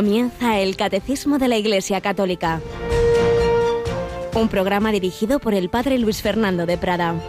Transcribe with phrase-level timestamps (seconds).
[0.00, 2.62] Comienza el Catecismo de la Iglesia Católica,
[4.34, 7.20] un programa dirigido por el Padre Luis Fernando de Prada.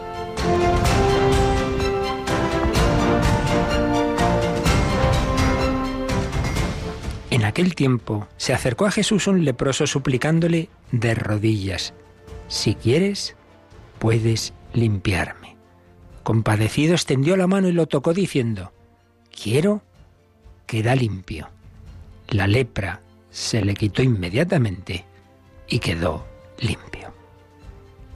[7.29, 11.93] En aquel tiempo se acercó a Jesús un leproso suplicándole de rodillas,
[12.47, 13.35] si quieres,
[13.99, 15.57] puedes limpiarme.
[16.23, 18.71] Compadecido extendió la mano y lo tocó diciendo,
[19.29, 19.83] quiero,
[20.67, 21.49] queda limpio.
[22.31, 25.03] La lepra se le quitó inmediatamente
[25.67, 26.25] y quedó
[26.59, 27.13] limpio.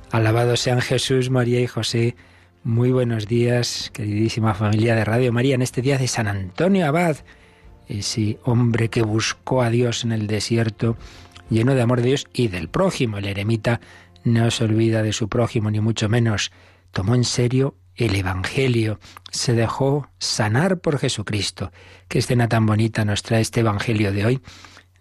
[0.09, 2.15] Alabado sean Jesús, María y José.
[2.63, 7.17] Muy buenos días, queridísima familia de Radio María, en este día de San Antonio Abad,
[7.89, 10.95] ese hombre que buscó a Dios en el desierto,
[11.49, 13.17] lleno de amor de Dios y del prójimo.
[13.17, 13.81] El eremita
[14.23, 16.53] no se olvida de su prójimo, ni mucho menos.
[16.91, 18.99] Tomó en serio el Evangelio,
[19.31, 21.71] se dejó sanar por Jesucristo.
[22.07, 24.41] Qué escena tan bonita nos trae este Evangelio de hoy,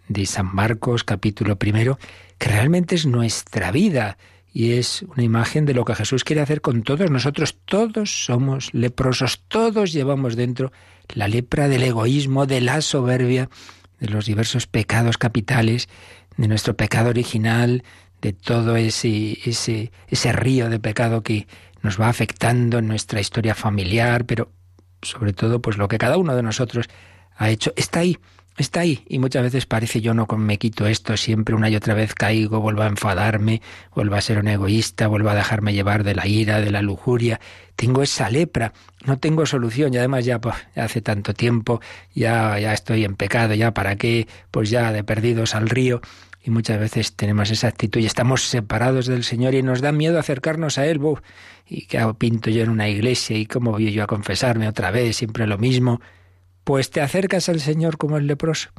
[0.07, 1.99] de San Marcos capítulo primero,
[2.37, 4.17] que realmente es nuestra vida
[4.53, 7.57] y es una imagen de lo que Jesús quiere hacer con todos nosotros.
[7.65, 10.71] Todos somos leprosos, todos llevamos dentro
[11.13, 13.49] la lepra del egoísmo, de la soberbia,
[13.99, 15.89] de los diversos pecados capitales,
[16.37, 17.83] de nuestro pecado original,
[18.21, 21.47] de todo ese, ese, ese río de pecado que
[21.85, 24.51] nos va afectando en nuestra historia familiar, pero
[25.03, 26.87] sobre todo pues lo que cada uno de nosotros
[27.37, 28.17] ha hecho está ahí,
[28.57, 29.05] está ahí.
[29.07, 32.59] Y muchas veces parece yo no me quito esto, siempre una y otra vez caigo,
[32.59, 33.61] vuelvo a enfadarme,
[33.93, 37.39] vuelvo a ser un egoísta, vuelvo a dejarme llevar de la ira, de la lujuria,
[37.75, 38.73] tengo esa lepra,
[39.05, 41.81] no tengo solución y además ya, pues, hace tanto tiempo,
[42.15, 46.01] ya ya estoy en pecado, ya para qué, pues ya de perdidos al río
[46.45, 50.19] y muchas veces tenemos esa actitud y estamos separados del Señor y nos da miedo
[50.19, 51.01] acercarnos a Él.
[51.67, 53.35] ¿Y qué pinto yo en una iglesia?
[53.35, 55.17] ¿Y cómo voy yo a confesarme otra vez?
[55.17, 56.01] Siempre lo mismo.
[56.63, 58.69] Pues te acercas al Señor como el leproso.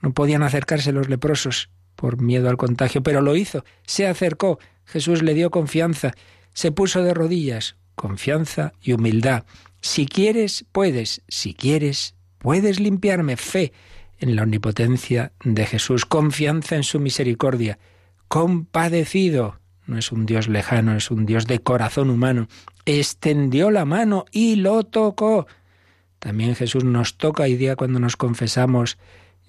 [0.00, 3.64] No podían acercarse los leprosos por miedo al contagio, pero lo hizo.
[3.86, 4.58] Se acercó.
[4.84, 6.14] Jesús le dio confianza.
[6.54, 7.76] Se puso de rodillas.
[7.94, 9.44] Confianza y humildad.
[9.80, 11.22] Si quieres, puedes.
[11.28, 13.36] Si quieres, puedes limpiarme.
[13.36, 13.72] Fe
[14.22, 17.78] en la omnipotencia de Jesús, confianza en su misericordia,
[18.28, 22.48] compadecido, no es un Dios lejano, es un Dios de corazón humano,
[22.86, 25.46] extendió la mano y lo tocó.
[26.18, 28.96] También Jesús nos toca hoy día cuando nos confesamos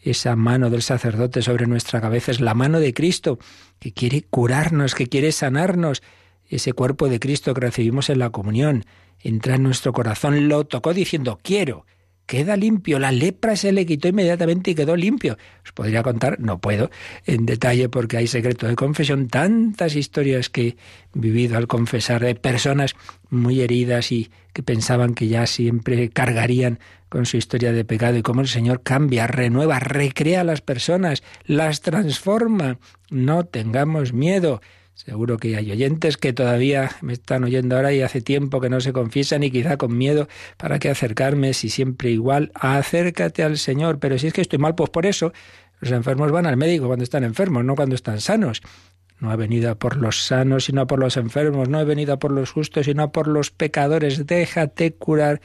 [0.01, 3.40] esa mano del sacerdote sobre nuestra cabeza, es la mano de Cristo,
[3.79, 6.01] que quiere curarnos, que quiere sanarnos,
[6.50, 8.85] ese cuerpo de Cristo que recibimos en la comunión,
[9.19, 11.85] entra en nuestro corazón, lo tocó diciendo, quiero,
[12.25, 13.00] queda limpio.
[13.00, 15.38] La lepra se le quitó inmediatamente y quedó limpio.
[15.63, 16.89] Os podría contar, no puedo,
[17.25, 20.75] en detalle porque hay secreto de confesión, tantas historias que he
[21.13, 22.95] vivido al confesar de personas
[23.29, 26.79] muy heridas y que pensaban que ya siempre cargarían
[27.09, 31.23] con su historia de pecado y cómo el Señor cambia, renueva, recrea a las personas,
[31.45, 32.79] las transforma.
[33.09, 34.61] No tengamos miedo.
[34.94, 38.80] Seguro que hay oyentes que todavía me están oyendo ahora y hace tiempo que no
[38.80, 40.28] se confiesan y quizá con miedo
[40.58, 42.52] para qué acercarme si siempre igual.
[42.54, 45.34] Acércate al Señor, pero si es que estoy mal, pues por eso
[45.80, 48.62] los enfermos van al médico cuando están enfermos, no cuando están sanos.
[49.20, 51.70] No ha venido por los sanos, sino por los enfermos.
[51.70, 54.28] No he venido por los justos, sino por los pecadores.
[54.28, 55.42] Déjate curar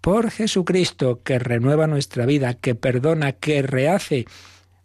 [0.00, 4.26] por Jesucristo, que renueva nuestra vida, que perdona, que rehace.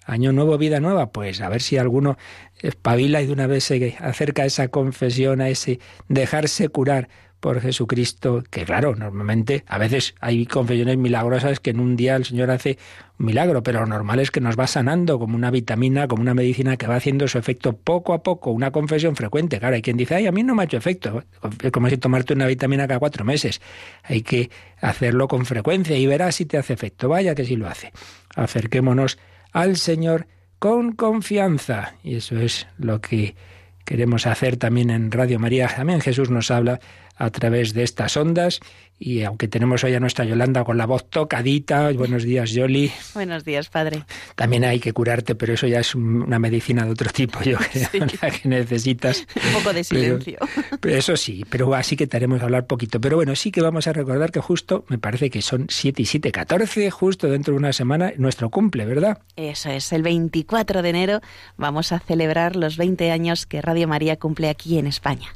[0.07, 1.12] Año nuevo, vida nueva.
[1.12, 2.18] Pues a ver si alguno
[2.59, 7.09] espabila y de una vez se acerca a esa confesión, a ese dejarse curar
[7.40, 12.25] por Jesucristo, que claro, normalmente a veces hay confesiones milagrosas que en un día el
[12.25, 12.79] Señor hace
[13.19, 16.34] un milagro, pero lo normal es que nos va sanando como una vitamina, como una
[16.34, 19.59] medicina que va haciendo su efecto poco a poco, una confesión frecuente.
[19.59, 21.24] Claro, hay quien dice, ay, a mí no me ha hecho efecto,
[21.62, 23.62] es como si tomarte una vitamina cada cuatro meses.
[24.03, 24.50] Hay que
[24.81, 27.07] hacerlo con frecuencia y verás si te hace efecto.
[27.07, 27.91] Vaya que sí lo hace.
[28.35, 29.19] Acerquémonos
[29.57, 30.28] al Señor
[30.59, 31.95] con confianza.
[32.04, 33.36] Y eso es lo que
[33.86, 35.68] queremos hacer también en Radio María.
[35.68, 36.80] También Jesús nos habla
[37.17, 38.59] a través de estas ondas.
[38.99, 42.91] Y aunque tenemos hoy a nuestra Yolanda con la voz tocadita, buenos días Yoli.
[43.13, 44.03] Buenos días, padre.
[44.35, 48.07] También hay que curarte, pero eso ya es una medicina de otro tipo, yo creo,
[48.21, 49.27] la que necesitas.
[49.35, 50.39] Un poco de silencio.
[50.79, 52.99] Pero, eso sí, pero así que te haremos hablar poquito.
[53.01, 56.05] Pero bueno, sí que vamos a recordar que justo, me parece que son 7 y
[56.05, 59.19] 7, 14, justo dentro de una semana, nuestro cumple, ¿verdad?
[59.35, 61.21] Eso es, el 24 de enero
[61.57, 65.33] vamos a celebrar los 20 años que Radio María cumple aquí en España.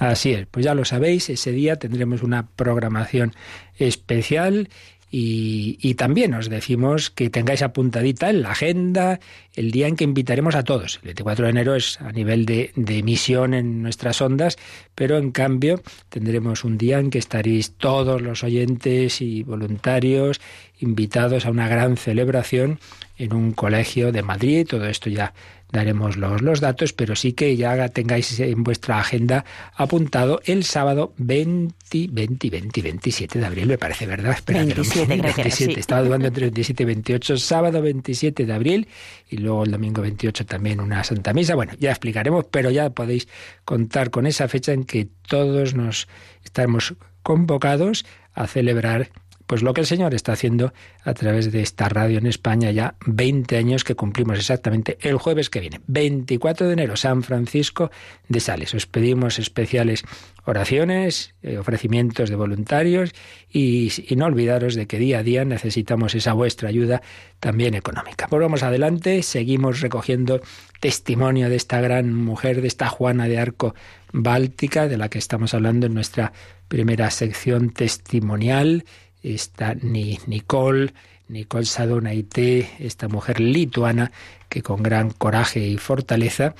[0.00, 3.34] Así es, pues ya lo sabéis, ese día tendremos una programación
[3.78, 4.70] especial
[5.12, 9.20] y, también os decimos que tengáis apuntadita en la agenda
[9.54, 10.96] el día en que invitaremos a todos.
[11.02, 14.56] El 24 de enero es a nivel de, de, emisión en nuestras ondas,
[14.94, 20.40] pero en cambio tendremos un día en que estaréis todos los oyentes y voluntarios
[20.78, 22.78] invitados a una gran celebración
[23.18, 24.66] en un colegio de Madrid.
[24.66, 25.34] Todo esto ya
[25.72, 29.44] daremos los, los datos, pero sí que ya tengáis en vuestra agenda
[29.74, 34.32] apuntado el sábado 20, 20, 20, 27 de abril, me parece, ¿verdad?
[34.32, 35.80] Espera, 27, que 27.
[35.80, 38.88] Estaba dudando entre 27 y 28, sábado 27 de abril
[39.28, 41.54] y luego el domingo 28 también una Santa Misa.
[41.54, 43.28] Bueno, ya explicaremos, pero ya podéis
[43.64, 46.08] contar con esa fecha en que todos nos
[46.44, 49.10] estamos convocados a celebrar
[49.50, 52.94] pues lo que el Señor está haciendo a través de esta radio en España ya
[53.04, 57.90] 20 años que cumplimos exactamente el jueves que viene, 24 de enero, San Francisco
[58.28, 58.72] de Sales.
[58.74, 60.04] Os pedimos especiales
[60.44, 63.12] oraciones, eh, ofrecimientos de voluntarios
[63.52, 67.02] y, no olvidaros de que día a día necesitamos esa vuestra ayuda
[67.40, 68.28] también económica.
[68.28, 70.40] Pues vamos adelante, seguimos recogiendo
[70.78, 73.74] testimonio de esta gran mujer, de esta Juana de Arco
[74.12, 76.32] Báltica, de la que estamos hablando en nuestra
[76.68, 78.84] primera sección testimonial
[79.22, 80.92] está Nicole,
[81.28, 84.12] Nicole Sadonaite, esta mujer lituana
[84.48, 86.54] que con gran coraje y fortaleza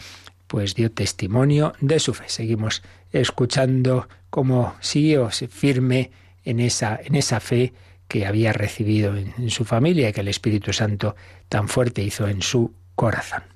[0.47, 2.25] pues dio testimonio de su fe.
[2.27, 6.11] Seguimos escuchando cómo siguió firme
[6.45, 7.73] en esa, en esa fe
[8.09, 11.15] que había recibido en, en su familia y que el Espíritu Santo
[11.49, 13.50] tan fuerte hizo en su corazón.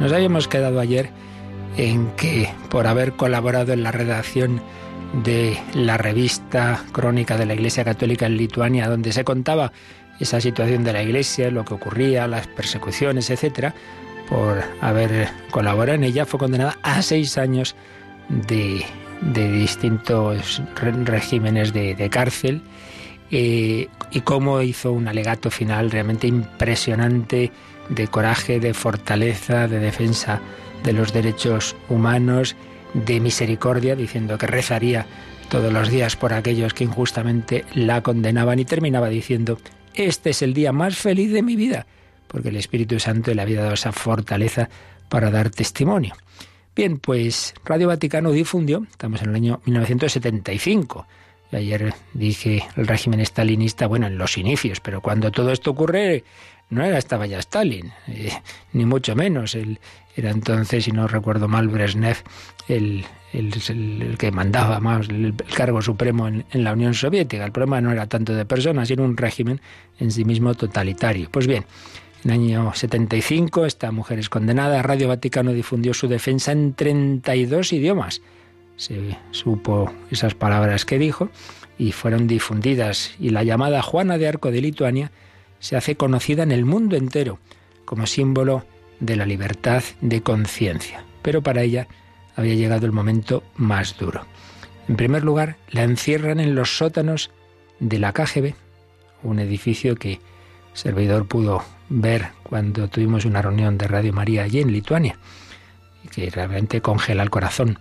[0.00, 1.10] Nos habíamos quedado ayer
[1.76, 4.62] en que por haber colaborado en la redacción
[5.22, 9.70] de la revista Crónica de la Iglesia Católica en Lituania, donde se contaba
[10.18, 13.74] esa situación de la Iglesia, lo que ocurría, las persecuciones, etcétera,
[14.30, 17.76] por haber colaborado en ella, fue condenada a seis años
[18.30, 18.82] de,
[19.20, 20.62] distintos
[21.04, 22.62] regímenes de, cárcel
[23.30, 23.88] y
[24.24, 27.52] cómo hizo un alegato final realmente impresionante
[27.88, 30.40] de coraje, de fortaleza, de defensa
[30.84, 32.56] de los derechos humanos,
[32.94, 35.06] de misericordia, diciendo que rezaría
[35.48, 39.58] todos los días por aquellos que injustamente la condenaban y terminaba diciendo,
[39.94, 41.86] este es el día más feliz de mi vida,
[42.28, 44.68] porque el Espíritu Santo le había dado esa fortaleza
[45.08, 46.14] para dar testimonio.
[46.74, 51.19] Bien, pues Radio Vaticano difundió, estamos en el año 1975, y
[51.52, 56.24] ayer dije el régimen estalinista, bueno, en los inicios, pero cuando todo esto ocurre,
[56.70, 58.30] no era estaba ya Stalin, eh,
[58.72, 59.54] ni mucho menos.
[59.54, 59.80] Él
[60.16, 62.18] era entonces, si no recuerdo mal, Brezhnev
[62.68, 67.44] el, el, que mandaba más el, cargo supremo en, la Unión Soviética.
[67.44, 69.60] El problema no era tanto de personas, sino un régimen
[69.98, 71.28] en sí mismo totalitario.
[71.30, 71.64] Pues bien,
[72.24, 74.82] en el año 75 esta mujer es condenada.
[74.82, 78.22] Radio Vaticano difundió su defensa en 32 idiomas.
[78.80, 81.28] Se supo esas palabras que dijo
[81.76, 83.14] y fueron difundidas.
[83.20, 85.12] Y la llamada Juana de Arco de Lituania
[85.58, 87.38] se hace conocida en el mundo entero
[87.84, 88.64] como símbolo
[88.98, 91.04] de la libertad de conciencia.
[91.20, 91.88] Pero para ella
[92.36, 94.24] había llegado el momento más duro.
[94.88, 97.30] En primer lugar, la encierran en los sótanos
[97.80, 98.54] de la KGB,
[99.22, 100.20] un edificio que
[100.72, 105.18] servidor pudo ver cuando tuvimos una reunión de Radio María allí en Lituania,
[106.02, 107.78] y que realmente congela el corazón.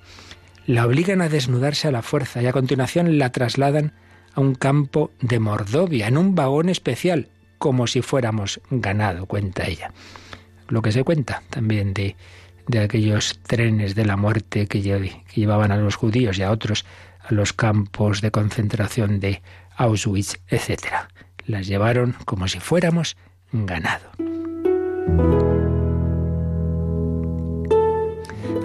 [0.69, 3.91] La obligan a desnudarse a la fuerza y a continuación la trasladan
[4.35, 9.91] a un campo de Mordovia, en un vagón especial, como si fuéramos ganado, cuenta ella.
[10.67, 12.15] Lo que se cuenta también de,
[12.67, 14.83] de aquellos trenes de la muerte que,
[15.33, 16.85] llevaban a los judíos y a otros
[17.19, 19.41] a los campos de concentración de
[19.75, 21.09] Auschwitz, etc.
[21.47, 23.17] Las llevaron como si fuéramos
[23.51, 24.11] ganado.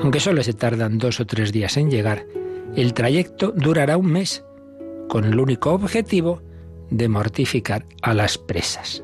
[0.04, 2.26] Aunque solo se tardan dos o tres días en llegar,
[2.76, 4.44] el trayecto durará un mes,
[5.08, 6.42] con el único objetivo
[6.90, 9.02] de mortificar a las presas.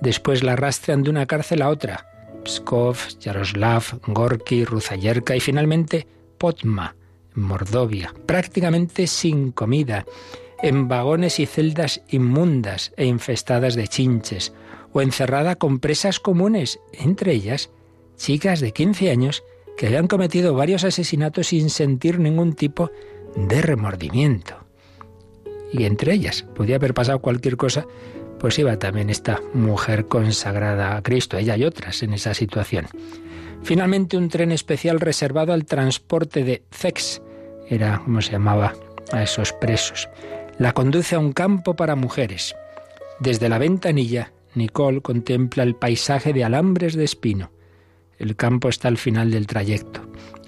[0.00, 2.06] Después la arrastran de una cárcel a otra,
[2.42, 6.06] Pskov, Yaroslav, Gorky, Ruzayerka y finalmente
[6.38, 6.96] Potma,
[7.36, 10.06] en Mordovia, prácticamente sin comida,
[10.62, 14.54] en vagones y celdas inmundas e infestadas de chinches,
[14.94, 17.68] o encerrada con presas comunes, entre ellas
[18.16, 19.42] chicas de 15 años
[19.80, 22.90] que habían cometido varios asesinatos sin sentir ningún tipo
[23.34, 24.66] de remordimiento
[25.72, 27.86] y entre ellas podía haber pasado cualquier cosa,
[28.38, 32.88] pues iba también esta mujer consagrada a Cristo, ella y otras en esa situación.
[33.62, 37.22] Finalmente un tren especial reservado al transporte de Zex,
[37.66, 38.74] era como se llamaba
[39.12, 40.10] a esos presos,
[40.58, 42.54] la conduce a un campo para mujeres.
[43.18, 47.50] Desde la ventanilla, Nicole contempla el paisaje de alambres de espino,
[48.20, 50.02] el campo está al final del trayecto.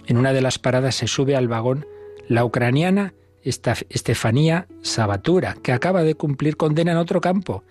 [0.07, 1.87] En una de las paradas se sube al vagón
[2.29, 7.65] la ucraniana Estefanía Sabatura, que acaba de cumplir condena en otro campo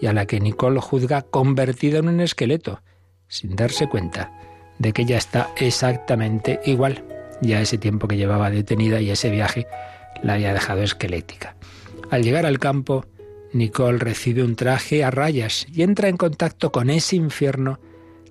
[0.00, 2.82] y a la que Nicole juzga convertida en un esqueleto,
[3.28, 4.32] sin darse cuenta
[4.78, 7.02] de que ella está exactamente igual.
[7.40, 9.66] Ya ese tiempo que llevaba detenida y ese viaje
[10.22, 11.56] la había dejado esquelética.
[12.10, 13.06] Al llegar al campo,
[13.52, 17.80] Nicole recibe un traje a rayas y entra en contacto con ese infierno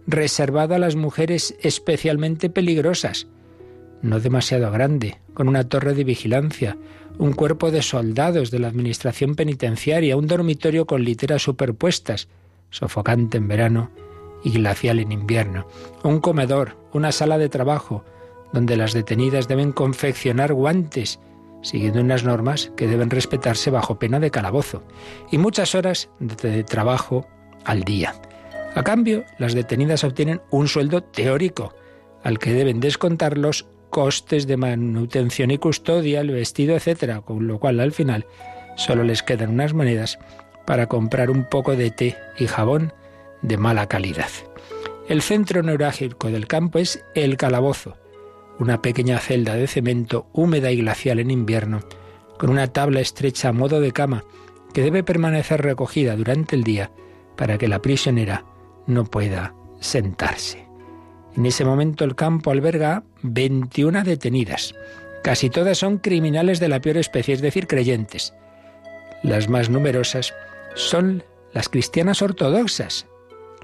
[0.07, 3.27] reservado a las mujeres especialmente peligrosas,
[4.01, 6.77] no demasiado grande, con una torre de vigilancia,
[7.17, 12.27] un cuerpo de soldados de la Administración Penitenciaria, un dormitorio con literas superpuestas,
[12.69, 13.91] sofocante en verano
[14.43, 15.67] y glacial en invierno,
[16.03, 18.03] un comedor, una sala de trabajo,
[18.53, 21.19] donde las detenidas deben confeccionar guantes,
[21.61, 24.83] siguiendo unas normas que deben respetarse bajo pena de calabozo,
[25.31, 27.27] y muchas horas de trabajo
[27.63, 28.13] al día.
[28.75, 31.73] A cambio, las detenidas obtienen un sueldo teórico,
[32.23, 37.57] al que deben descontar los costes de manutención y custodia, el vestido, etc., con lo
[37.57, 38.25] cual al final
[38.75, 40.19] solo les quedan unas monedas
[40.67, 42.91] para comprar un poco de té y jabón
[43.41, 44.29] de mala calidad.
[45.07, 47.95] El centro neurálgico del campo es el calabozo,
[48.59, 51.79] una pequeña celda de cemento húmeda y glacial en invierno,
[52.37, 54.25] con una tabla estrecha a modo de cama
[54.73, 56.91] que debe permanecer recogida durante el día
[57.37, 58.43] para que la prisionera
[58.87, 60.65] no pueda sentarse.
[61.35, 64.73] En ese momento el campo alberga 21 detenidas.
[65.23, 68.33] Casi todas son criminales de la peor especie, es decir, creyentes.
[69.23, 70.33] Las más numerosas
[70.75, 71.23] son
[71.53, 73.07] las cristianas ortodoxas,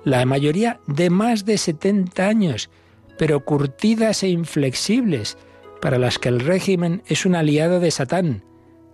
[0.04, 2.70] la mayoría de más de 70 años,
[3.18, 5.38] pero curtidas e inflexibles,
[5.82, 8.44] para las que el régimen es un aliado de Satán,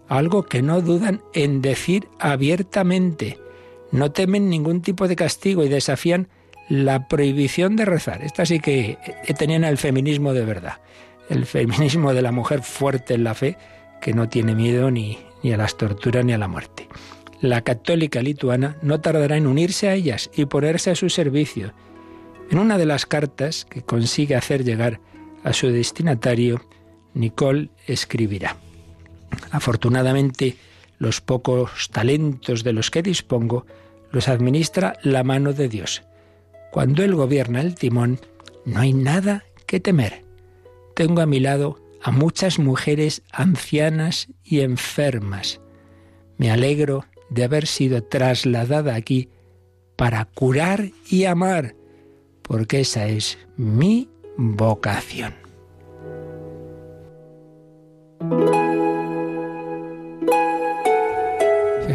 [0.08, 3.40] algo que no dudan en decir abiertamente.
[3.92, 6.28] No temen ningún tipo de castigo y desafían
[6.70, 8.24] la prohibición de rezar.
[8.24, 8.98] Esta sí que
[9.38, 10.80] tenían el feminismo de verdad.
[11.30, 13.58] El feminismo de la mujer fuerte en la fe
[14.02, 16.88] que no tiene miedo ni, ni a las torturas ni a la muerte.
[17.42, 21.74] La católica lituana no tardará en unirse a ellas y ponerse a su servicio.
[22.50, 25.00] En una de las cartas que consigue hacer llegar
[25.44, 26.66] a su destinatario,
[27.14, 28.58] Nicole escribirá.
[29.52, 30.58] Afortunadamente,
[30.98, 33.66] los pocos talentos de los que dispongo
[34.12, 36.04] los administra la mano de Dios.
[36.72, 38.20] Cuando Él gobierna el timón,
[38.66, 40.26] no hay nada que temer.
[40.96, 45.62] Tengo a mi lado a muchas mujeres ancianas y enfermas.
[46.38, 49.30] Me alegro de haber sido trasladada aquí
[49.96, 51.76] para curar y amar,
[52.42, 55.34] porque esa es mi vocación.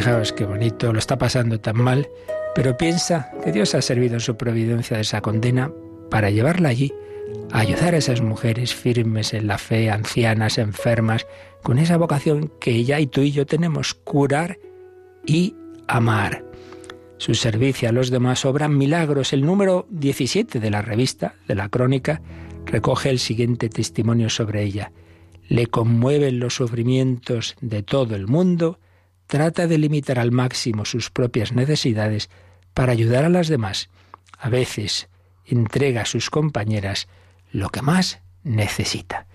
[0.02, 2.08] Fijaos qué bonito, lo está pasando tan mal
[2.56, 5.70] pero piensa que Dios ha servido en su providencia de esa condena
[6.10, 6.92] para llevarla allí,
[7.52, 11.28] a ayudar a esas mujeres firmes en la fe, ancianas, enfermas,
[11.62, 14.58] con esa vocación que ella y tú y yo tenemos, curar
[15.24, 15.54] y
[15.86, 16.44] amar.
[17.18, 19.32] Su servicio a los demás obran milagros.
[19.32, 22.22] El número 17 de la revista, de la crónica,
[22.66, 24.90] recoge el siguiente testimonio sobre ella.
[25.46, 28.80] Le conmueven los sufrimientos de todo el mundo
[29.32, 32.28] trata de limitar al máximo sus propias necesidades
[32.74, 33.88] para ayudar a las demás.
[34.38, 35.08] A veces
[35.46, 37.08] entrega a sus compañeras
[37.50, 39.26] lo que más necesita.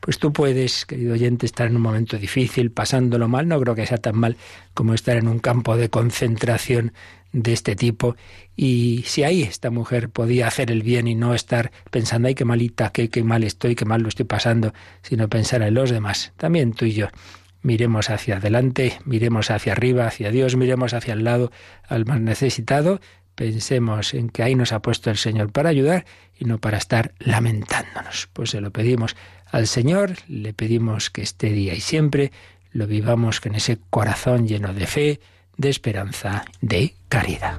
[0.00, 3.86] Pues tú puedes, querido oyente, estar en un momento difícil, pasándolo mal, no creo que
[3.86, 4.36] sea tan mal
[4.74, 6.92] como estar en un campo de concentración
[7.32, 8.16] de este tipo.
[8.56, 12.44] Y si ahí esta mujer podía hacer el bien y no estar pensando, ay, qué
[12.44, 16.32] malita, qué, qué mal estoy, qué mal lo estoy pasando, sino pensar en los demás,
[16.38, 17.06] también tú y yo
[17.64, 21.50] miremos hacia adelante, miremos hacia arriba, hacia Dios, miremos hacia el lado
[21.88, 23.00] al más necesitado,
[23.34, 26.04] pensemos en que ahí nos ha puesto el Señor para ayudar
[26.38, 28.28] y no para estar lamentándonos.
[28.32, 29.16] Pues se lo pedimos
[29.50, 32.30] al Señor, le pedimos que este día y siempre
[32.70, 35.20] lo vivamos con ese corazón lleno de fe,
[35.56, 37.58] de esperanza, de caridad.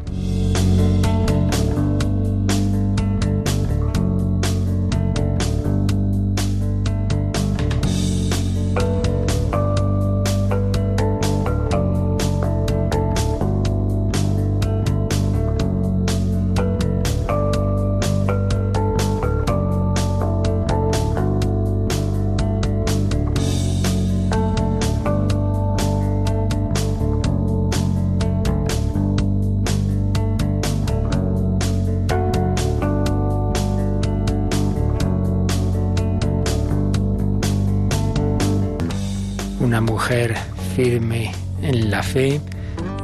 [40.75, 41.31] Firme
[41.63, 42.39] en la fe,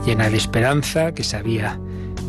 [0.05, 1.79] llena de esperanza, que sabía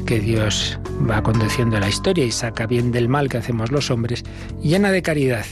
[0.06, 4.24] que Dios va conduciendo la historia y saca bien del mal que hacemos los hombres,
[4.62, 5.44] llena de caridad,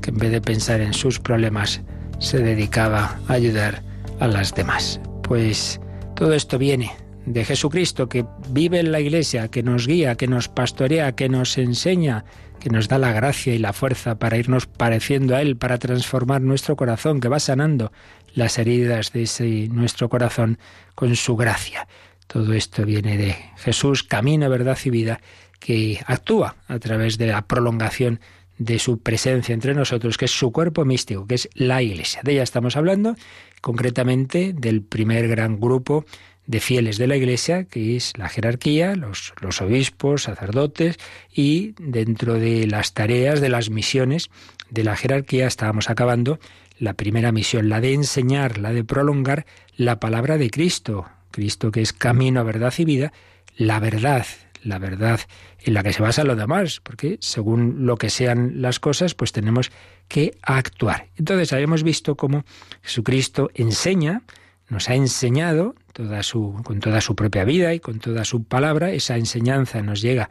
[0.00, 1.82] que en vez de pensar en sus problemas,
[2.18, 3.82] se dedicaba a ayudar
[4.20, 5.00] a las demás.
[5.22, 5.78] Pues
[6.14, 6.92] todo esto viene
[7.26, 11.58] de Jesucristo que vive en la iglesia, que nos guía, que nos pastorea, que nos
[11.58, 12.24] enseña,
[12.58, 16.40] que nos da la gracia y la fuerza para irnos pareciendo a Él, para transformar
[16.40, 17.92] nuestro corazón, que va sanando
[18.34, 20.58] las heridas de ese nuestro corazón
[20.94, 21.88] con su gracia.
[22.26, 25.20] Todo esto viene de Jesús, camino, verdad y vida,
[25.58, 28.20] que actúa a través de la prolongación
[28.58, 32.20] de su presencia entre nosotros, que es su cuerpo místico, que es la Iglesia.
[32.24, 33.16] De ella estamos hablando,
[33.60, 36.04] concretamente del primer gran grupo
[36.46, 40.96] de fieles de la Iglesia, que es la jerarquía, los, los, obispos, sacerdotes,
[41.32, 44.30] y dentro de las tareas, de las misiones
[44.70, 46.40] de la jerarquía, estábamos acabando
[46.82, 49.46] la primera misión, la de enseñar, la de prolongar
[49.76, 53.12] la palabra de Cristo, Cristo que es camino, verdad y vida,
[53.56, 54.26] la verdad,
[54.64, 55.20] la verdad
[55.60, 59.30] en la que se basa lo demás, porque según lo que sean las cosas, pues
[59.30, 59.70] tenemos
[60.08, 61.06] que actuar.
[61.16, 62.44] Entonces habíamos visto cómo
[62.82, 64.22] Jesucristo enseña,
[64.68, 68.90] nos ha enseñado toda su, con toda su propia vida y con toda su palabra,
[68.90, 70.30] esa enseñanza nos llega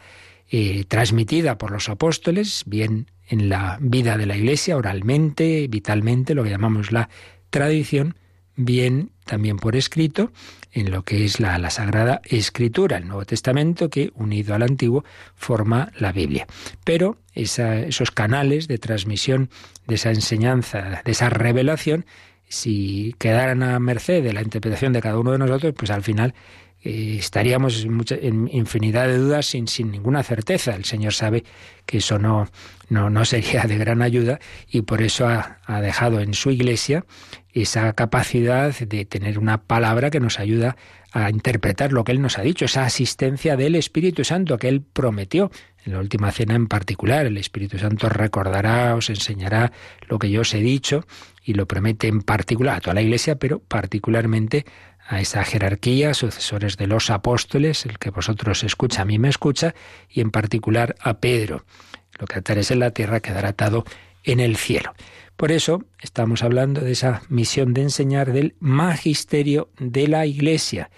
[0.49, 6.43] eh, transmitida por los apóstoles, bien en la vida de la Iglesia, oralmente, vitalmente, lo
[6.43, 7.09] que llamamos la
[7.49, 8.15] tradición,
[8.57, 10.33] bien también por escrito,
[10.73, 15.05] en lo que es la, la, Sagrada Escritura, el Nuevo Testamento, que unido al Antiguo
[15.35, 16.45] forma la Biblia.
[16.83, 19.49] Pero esos canales de transmisión
[19.87, 22.05] de esa enseñanza, de esa revelación,
[22.49, 26.33] si quedaran a merced de la interpretación de cada uno de nosotros, pues al final
[26.83, 30.75] eh, estaríamos en, en, infinidad de dudas sin, sin ninguna certeza.
[30.75, 31.43] El Señor sabe
[31.85, 32.49] que eso no,
[32.89, 37.05] no, no sería de gran ayuda y por eso ha, ha, dejado en su iglesia
[37.53, 40.75] esa capacidad de tener una palabra que nos ayuda
[41.11, 44.81] a interpretar lo que Él nos ha dicho, esa asistencia del Espíritu Santo que Él
[44.81, 45.51] prometió
[45.85, 47.25] en la última cena en particular.
[47.25, 49.71] El Espíritu Santo recordará, os enseñará
[50.07, 51.05] lo que yo os he dicho
[51.43, 54.65] y lo promete en particular a toda la iglesia, pero particularmente
[55.11, 59.75] a esa jerarquía, sucesores de los apóstoles, el que vosotros escucha, a mí me escucha,
[60.09, 61.65] y en particular a Pedro.
[62.17, 63.83] Lo que atares en la tierra quedará atado
[64.23, 64.93] en el cielo.
[65.35, 70.89] Por eso estamos hablando de esa misión de enseñar del magisterio de la Iglesia.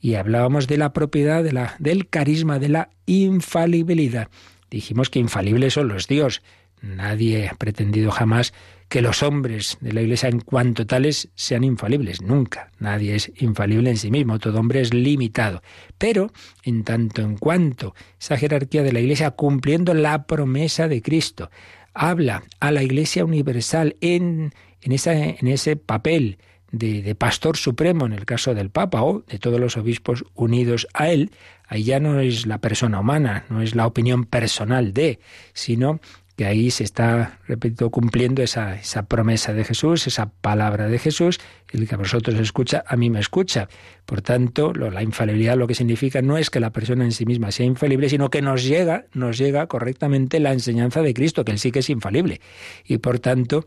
[0.00, 4.30] Y hablábamos de la propiedad de la, del carisma de la infalibilidad.
[4.68, 6.42] Dijimos que infalibles son los Dios.
[6.80, 8.52] Nadie ha pretendido jamás
[8.90, 12.20] que los hombres de la Iglesia en cuanto tales sean infalibles.
[12.20, 12.72] Nunca.
[12.80, 14.40] Nadie es infalible en sí mismo.
[14.40, 15.62] Todo hombre es limitado.
[15.96, 16.32] Pero,
[16.64, 21.50] en tanto en cuanto esa jerarquía de la Iglesia cumpliendo la promesa de Cristo,
[21.94, 26.38] habla a la Iglesia universal en, en, esa, en ese papel
[26.72, 30.88] de, de, pastor supremo en el caso del Papa o de todos los obispos unidos
[30.94, 31.30] a él,
[31.68, 35.20] ahí ya no es la persona humana, no es la opinión personal de,
[35.52, 36.00] sino
[36.40, 41.38] que ahí se está, repito, cumpliendo esa, esa promesa de Jesús, esa palabra de Jesús,
[41.70, 43.68] el que a vosotros escucha, a mí me escucha.
[44.06, 47.26] Por tanto, lo, la infalibilidad lo que significa no es que la persona en sí
[47.26, 51.52] misma sea infalible, sino que nos llega, nos llega correctamente la enseñanza de Cristo, que
[51.52, 52.40] él sí que es infalible.
[52.86, 53.66] Y por tanto,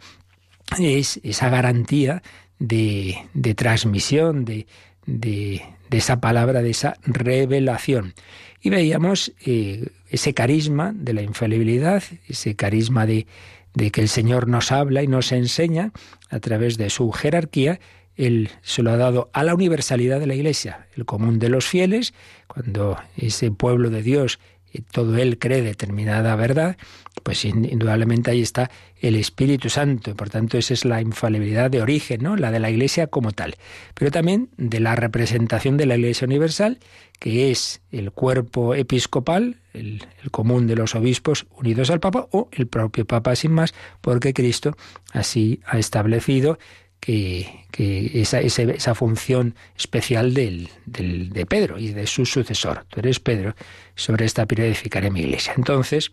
[0.80, 2.24] es esa garantía
[2.58, 4.66] de, de transmisión, de,
[5.06, 5.62] de,
[5.92, 8.13] esa palabra, de esa revelación.
[8.62, 13.28] Y veíamos eh, ese carisma de la infalibilidad, ese carisma de,
[13.74, 15.92] de que el Señor nos habla y nos enseña
[16.30, 17.80] a través de su jerarquía,
[18.16, 21.66] él se lo ha dado a la universalidad de la Iglesia, el común de los
[21.66, 22.13] fieles,
[22.48, 24.39] cuando ese pueblo de Dios
[24.82, 26.78] todo él cree determinada verdad,
[27.24, 30.16] pues indudablemente ahí está el Espíritu Santo.
[30.16, 32.36] Por tanto, esa es la infalibilidad de origen, ¿no?
[32.36, 33.56] La de la Iglesia como tal.
[33.94, 36.80] Pero también de la representación de la Iglesia Universal,
[37.20, 42.68] que es el cuerpo episcopal, el común de los obispos unidos al Papa, o el
[42.68, 44.76] propio Papa sin más, porque Cristo
[45.14, 46.58] así ha establecido
[47.04, 47.66] que,
[48.13, 52.86] esa, esa, función especial del, del, de Pedro y de su sucesor.
[52.88, 53.56] Tú eres Pedro,
[53.96, 55.54] sobre esta piedra edificaré mi iglesia.
[55.58, 56.12] Entonces,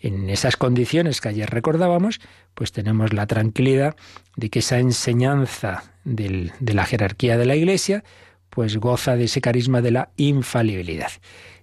[0.00, 2.20] en esas condiciones que ayer recordábamos,
[2.54, 3.94] pues tenemos la tranquilidad
[4.34, 8.02] de que esa enseñanza del, de la jerarquía de la iglesia,
[8.50, 11.12] pues goza de ese carisma de la infalibilidad.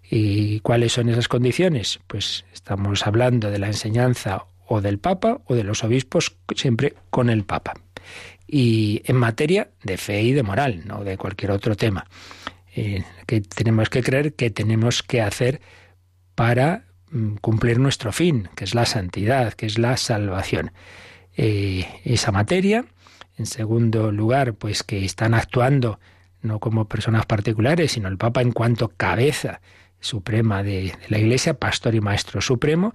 [0.10, 2.00] ¿Y cuáles son esas condiciones?
[2.08, 7.30] Pues estamos hablando de la enseñanza o del Papa o de los obispos, siempre con
[7.30, 7.74] el Papa
[8.52, 12.06] y en materia de fe y de moral, no de cualquier otro tema.
[12.76, 15.62] Eh, que tenemos que creer que tenemos que hacer
[16.36, 20.74] para mm, cumplir nuestro fin, que es la santidad, que es la salvación.
[21.38, 22.86] Eh, esa materia,
[23.38, 26.00] en segundo lugar, pues que están actuando
[26.42, 29.62] no como personas particulares, sino el Papa en cuanto cabeza,
[30.02, 32.94] suprema de, la Iglesia, pastor y maestro supremo,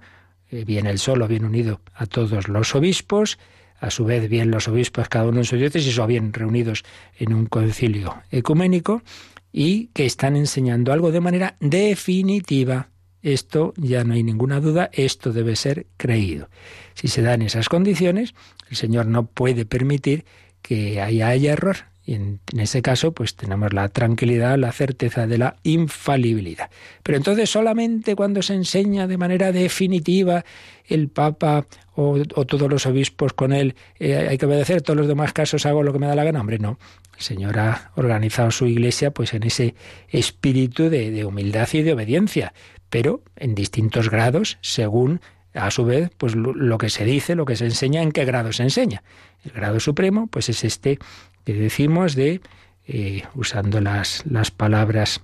[0.51, 3.39] eh, bien el solo, bien unido a todos los obispos,
[3.79, 6.83] a su vez bien los obispos cada uno en su diócesis o bien reunidos
[7.17, 9.03] en un concilio ecuménico
[9.51, 12.89] y que están enseñando algo de manera definitiva.
[13.21, 16.49] Esto ya no hay ninguna duda, esto debe ser creído.
[16.93, 18.33] Si se dan esas condiciones,
[18.69, 20.25] el Señor no puede permitir
[20.61, 21.77] que haya, haya error.
[22.07, 26.69] Y en, ese caso, pues tenemos la tranquilidad, la certeza de la infalibilidad.
[27.03, 30.45] Pero entonces solamente cuando se enseña de manera definitiva
[30.87, 35.33] el Papa o, todos los obispos con él, eh, hay que obedecer, todos los demás
[35.33, 36.39] casos hago lo que me da la gana.
[36.39, 36.79] Hombre, no.
[37.17, 39.75] El Señor ha organizado su iglesia pues en ese
[40.07, 42.53] espíritu de, de humildad y de obediencia,
[42.89, 45.19] pero en distintos grados, según
[45.57, 48.53] a su vez, pues lo, que se dice, lo que se enseña, en qué grado
[48.53, 49.03] se enseña.
[49.43, 50.99] El grado supremo, pues es este
[51.47, 52.41] que decimos de,
[52.89, 55.21] eh, usando las, las palabras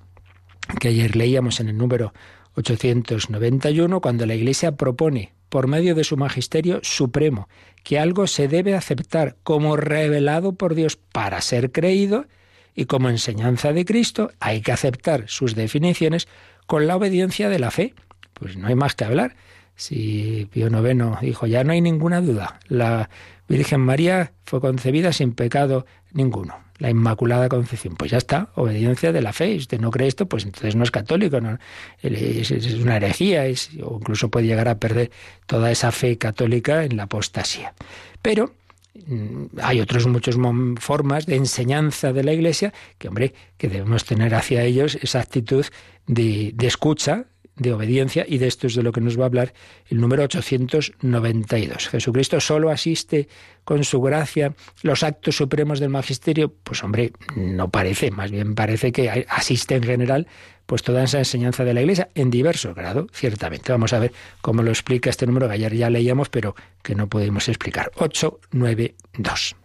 [0.80, 2.14] que ayer leíamos en el número
[2.56, 7.50] 891, cuando la Iglesia propone por medio de su magisterio supremo,
[7.84, 12.26] que algo se debe aceptar como revelado por Dios para ser creído
[12.74, 16.30] y como enseñanza de Cristo, hay que aceptar sus definiciones
[16.68, 17.96] con la obediencia de la fe.
[18.34, 19.36] Pues no hay más que hablar.
[19.76, 23.10] Si Pío IX dijo, ya no hay ninguna duda, la
[23.48, 27.96] Virgen María fue concebida sin pecado ninguno la Inmaculada Concepción.
[27.96, 29.54] Pues ya está, obediencia de la fe.
[29.54, 31.58] Si usted no cree esto, pues entonces no es católico, no,
[32.02, 35.10] es, una herejía, es, o incluso puede llegar a perder
[35.46, 37.74] toda esa fe católica en la apostasía.
[38.22, 38.54] Pero
[39.08, 40.36] mm, hay otras muchas
[40.80, 45.66] formas de enseñanza de la Iglesia que, hombre, que debemos tener hacia ellos esa actitud
[46.08, 49.28] de, de escucha, de obediencia y de esto es de lo que nos va a
[49.28, 49.54] hablar
[49.90, 51.88] el número 892.
[51.90, 53.28] Jesucristo solo asiste
[53.64, 58.92] con su gracia los actos supremos del magisterio, pues hombre, no parece, más bien parece
[58.92, 60.28] que asiste en general
[60.66, 63.72] pues toda esa enseñanza de la Iglesia en diverso grado, ciertamente.
[63.72, 67.08] Vamos a ver cómo lo explica este número que ayer ya leíamos, pero que no
[67.08, 67.92] podemos explicar.
[67.98, 69.56] 892.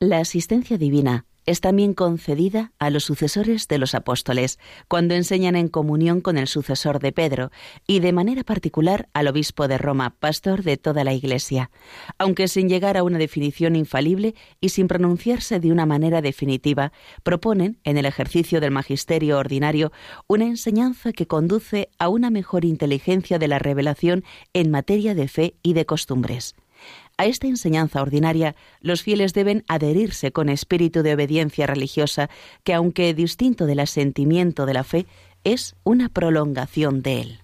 [0.00, 5.68] La asistencia divina es también concedida a los sucesores de los apóstoles, cuando enseñan en
[5.68, 7.50] comunión con el sucesor de Pedro,
[7.86, 11.70] y de manera particular al obispo de Roma, pastor de toda la Iglesia,
[12.18, 17.78] aunque sin llegar a una definición infalible y sin pronunciarse de una manera definitiva, proponen,
[17.84, 19.92] en el ejercicio del magisterio ordinario,
[20.26, 25.54] una enseñanza que conduce a una mejor inteligencia de la revelación en materia de fe
[25.62, 26.54] y de costumbres.
[27.16, 32.28] A esta enseñanza ordinaria los fieles deben adherirse con espíritu de obediencia religiosa,
[32.64, 35.06] que aunque distinto del asentimiento de la fe,
[35.44, 37.38] es una prolongación de él.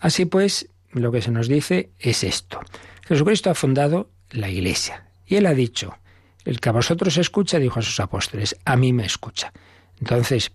[0.00, 2.60] Así pues, lo que se nos dice es esto.
[3.06, 5.96] Jesucristo ha fundado la Iglesia y él ha dicho,
[6.44, 9.52] el que a vosotros escucha, dijo a sus apóstoles, a mí me escucha.
[9.98, 10.52] Entonces,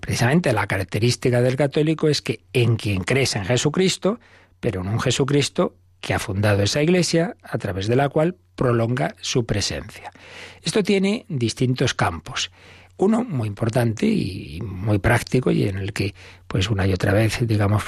[0.00, 4.20] precisamente la característica del católico es que en quien crees en Jesucristo,
[4.60, 9.14] pero en un Jesucristo que ha fundado esa iglesia, a través de la cual prolonga
[9.20, 10.10] su presencia.
[10.62, 12.50] Esto tiene distintos campos.
[12.98, 16.14] Uno muy importante y muy práctico y en el que,
[16.46, 17.84] pues una y otra vez, digamos,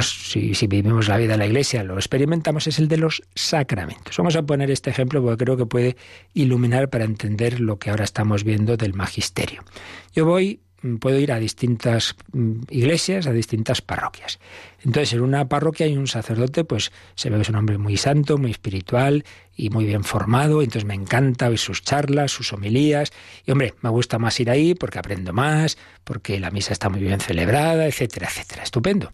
[0.00, 4.16] si, si, vivimos la vida de la Iglesia, lo experimentamos, es el de los sacramentos.
[4.16, 5.96] Vamos a poner este ejemplo porque creo que puede
[6.34, 9.64] iluminar para entender lo que ahora estamos viendo del magisterio.
[10.12, 10.60] Yo voy
[11.00, 14.38] puedo ir a distintas mm, iglesias, a distintas parroquias.
[14.84, 17.96] Entonces, en una parroquia hay un sacerdote, pues se ve que es un hombre muy
[17.96, 19.24] santo, muy espiritual
[19.56, 23.12] y muy bien formado, entonces me encanta oír sus charlas, sus homilías,
[23.46, 27.00] y hombre, me gusta más ir ahí porque aprendo más, porque la misa está muy
[27.00, 28.62] bien celebrada, etcétera, etcétera.
[28.62, 29.12] Estupendo.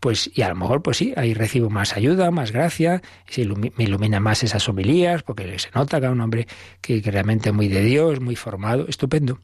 [0.00, 3.84] Pues, y a lo mejor, pues sí, ahí recibo más ayuda, más gracia, se me
[3.84, 6.48] ilumina más esas homilías, porque se nota que es un hombre
[6.80, 9.38] que, que realmente muy de Dios, muy formado, estupendo.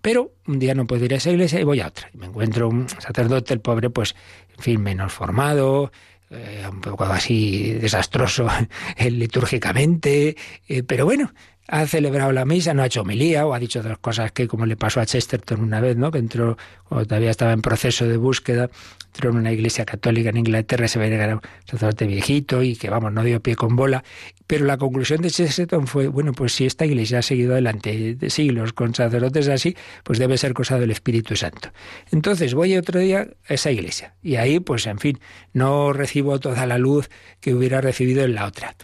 [0.00, 2.10] Pero un día no puedo ir a esa iglesia y voy a otra.
[2.14, 4.14] Y me encuentro un sacerdote, el pobre, pues,
[4.56, 5.92] en fin, menos formado,
[6.30, 8.46] eh, un poco así desastroso
[9.10, 10.36] litúrgicamente,
[10.68, 11.32] eh, pero bueno,
[11.68, 14.66] ha celebrado la misa, no ha hecho homilía o ha dicho otras cosas que como
[14.66, 16.10] le pasó a Chesterton una vez, ¿no?
[16.10, 16.56] Que entró,
[16.88, 18.68] todavía estaba en proceso de búsqueda,
[19.06, 22.74] entró en una iglesia católica en Inglaterra, se veía que era un sacerdote viejito y
[22.74, 24.02] que, vamos, no dio pie con bola.
[24.48, 28.30] Pero la conclusión de Chesterton fue, bueno, pues si esta iglesia ha seguido adelante de
[28.30, 31.70] siglos con sacerdotes así, pues debe ser cosa del Espíritu Santo.
[32.10, 35.20] Entonces voy otro día a esa iglesia y ahí, pues en fin,
[35.52, 38.74] no recibo toda la luz que hubiera recibido en la otra.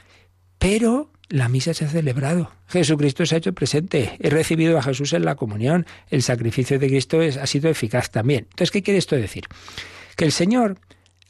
[0.59, 2.53] Pero la misa se ha celebrado.
[2.69, 4.17] Jesucristo se ha hecho presente.
[4.21, 5.87] He recibido a Jesús en la comunión.
[6.09, 8.47] El sacrificio de Cristo ha sido eficaz también.
[8.51, 9.45] Entonces, ¿qué quiere esto decir?
[10.17, 10.79] Que el Señor,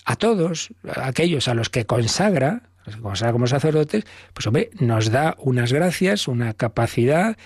[0.05, 4.05] a todos, a aquellos a los que consagra, los que consagra como sacerdotes,
[4.35, 7.37] pues hombre, nos da unas gracias, una capacidad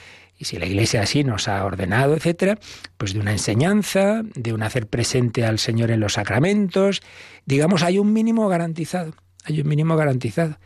[0.41, 2.59] y si la Iglesia así nos ha ordenado, etcétera,
[2.97, 7.03] pues de una enseñanza, de un hacer presente al Señor en los sacramentos,
[7.45, 9.13] digamos, hay un mínimo garantizado,
[9.45, 10.57] hay un mínimo garantizado.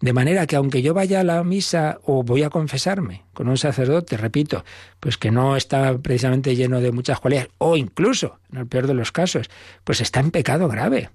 [0.00, 3.56] De manera que aunque yo vaya a la misa o voy a confesarme con un
[3.56, 4.64] sacerdote, repito,
[5.00, 8.94] pues que no está precisamente lleno de muchas cualidades, o incluso, en el peor de
[8.94, 9.48] los casos,
[9.84, 11.10] pues está en pecado grave.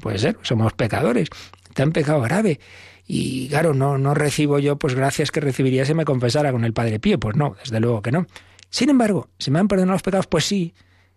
[0.00, 1.28] puede ser, somos pecadores,
[1.68, 2.60] está en pecado grave.
[3.06, 6.72] Y claro, no, no recibo yo pues gracias que recibiría si me confesara con el
[6.72, 7.18] Padre Pío.
[7.18, 8.26] Pues no, desde luego que no.
[8.70, 10.26] Sin embargo, ¿se me han perdonado los pecados?
[10.26, 10.74] Pues sí.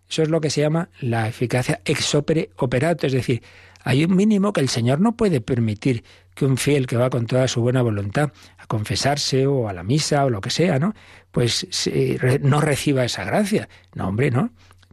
[0.08, 3.42] Eso es lo que se llama la eficacia ex opere operato, es decir,
[3.86, 6.02] hay un mínimo que el Señor no puede permitir
[6.34, 9.84] que un fiel que va con toda su buena voluntad a confesarse o a la
[9.84, 10.92] misa o lo que sea, ¿no?
[11.30, 11.68] Pues
[12.40, 13.68] no reciba esa gracia.
[13.94, 14.50] No, hombre, no.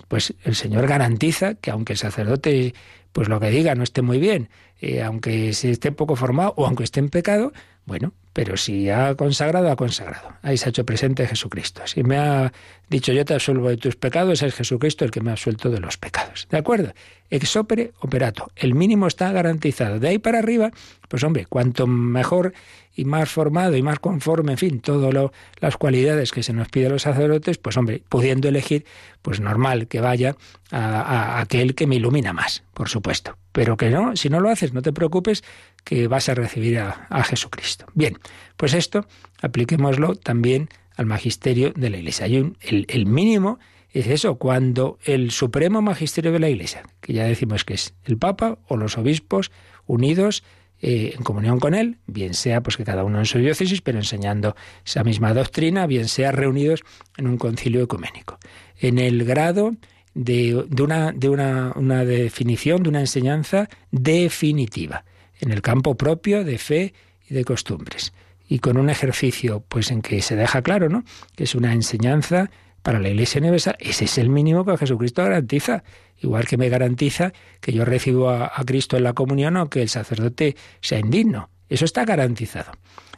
[0.09, 2.75] Pues el Señor garantiza que aunque el sacerdote,
[3.13, 6.67] pues lo que diga no esté muy bien, eh, aunque se esté poco formado o
[6.67, 7.51] aunque esté en pecado,
[7.85, 10.33] bueno, pero si ha consagrado, ha consagrado.
[10.41, 11.83] Ahí se ha hecho presente Jesucristo.
[11.85, 12.51] Si me ha
[12.89, 15.79] dicho yo te absuelvo de tus pecados, es Jesucristo el que me ha suelto de
[15.79, 16.47] los pecados.
[16.49, 16.93] ¿De acuerdo?
[17.29, 18.51] Ex opere operato.
[18.55, 19.99] El mínimo está garantizado.
[19.99, 20.71] De ahí para arriba,
[21.07, 22.53] pues hombre, cuanto mejor
[22.95, 26.87] y más formado y más conforme, en fin, todas las cualidades que se nos pide
[26.87, 28.85] a los sacerdotes, pues hombre, pudiendo elegir,
[29.21, 30.35] pues normal que vaya
[30.71, 33.37] a, aquel que me ilumina más, por supuesto.
[33.51, 35.43] Pero que no, si no lo haces, no te preocupes,
[35.83, 37.85] que vas a recibir a, Jesucristo.
[37.93, 38.17] Bien,
[38.57, 39.05] pues esto
[39.41, 42.25] apliquémoslo también al magisterio de la Iglesia.
[42.25, 43.59] Hay el, mínimo
[43.91, 48.17] es eso, cuando el supremo magisterio de la Iglesia, que ya decimos que es el
[48.17, 49.51] Papa o los obispos
[49.85, 50.43] unidos
[50.81, 53.99] eh, en comunión con él, bien sea pues que cada uno en su diócesis, pero
[53.99, 56.83] enseñando esa misma doctrina, bien sea reunidos
[57.17, 58.39] en un concilio ecuménico.
[58.79, 59.75] En el grado
[60.13, 65.05] de, una, de una, una definición, de una enseñanza definitiva,
[65.43, 66.93] en el campo propio de fe
[67.29, 68.13] y de costumbres
[68.47, 71.03] y con un ejercicio pues en que se deja claro, ¿no?
[71.35, 72.49] que es una enseñanza
[72.81, 75.83] para la Iglesia Universal, ese es el mínimo que Jesucristo garantiza
[76.23, 79.89] igual que me garantiza que yo recibo a, Cristo en la comunión o que el
[79.89, 81.49] sacerdote sea indigno.
[81.69, 82.71] Eso está garantizado.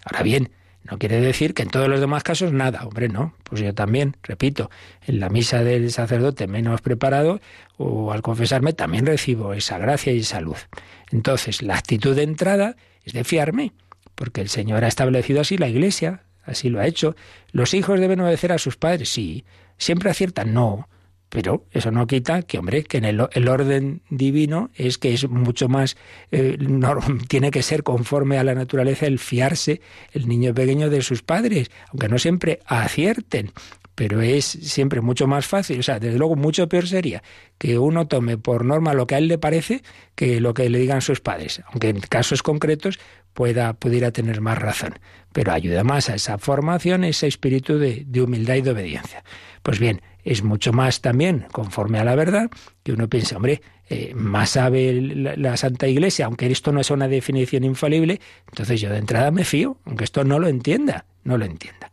[0.04, 0.52] Ahora bien,
[0.90, 3.34] no quiere decir que en todos los demás casos nada, hombre, no.
[3.44, 4.70] Pues yo también, repito,
[5.08, 7.42] en la misa del sacerdote menos preparado
[7.78, 10.68] o al confesarme también recibo esa gracia y esa luz.
[11.12, 13.74] Entonces, la actitud de entrada es de fiarme,
[14.14, 17.16] porque el Señor ha establecido así la Iglesia, así lo ha hecho.
[17.52, 19.10] ¿Los hijos deben obedecer a sus padres?
[19.10, 19.44] Sí.
[19.80, 20.54] ¿Siempre aciertan?
[20.54, 20.88] No.
[21.36, 23.20] Pero eso no quita que, hombre, que en el,
[23.50, 25.98] orden divino es que es mucho más,
[26.32, 26.58] eh,
[27.28, 29.82] tiene que ser conforme a la naturaleza el fiarse
[30.14, 33.52] el niño pequeño de sus padres, aunque no siempre acierten
[33.96, 37.24] pero es siempre mucho más fácil, o sea, desde luego mucho peor sería
[37.58, 39.84] que uno tome por norma lo que a él le parece
[40.16, 43.00] que lo que le digan sus padres, aunque en casos concretos
[43.36, 44.98] pueda pudiera tener más razón,
[45.32, 49.24] pero ayuda más a esa formación, ese espíritu de humildad y de obediencia.
[49.62, 52.50] Pues bien, es mucho más también conforme a la verdad
[52.84, 57.08] que uno piense, hombre, eh, más sabe la, Santa Iglesia, aunque esto no es una
[57.08, 58.20] definición infalible,
[58.50, 61.92] entonces yo de entrada me fío, aunque esto no lo entienda, no lo entienda.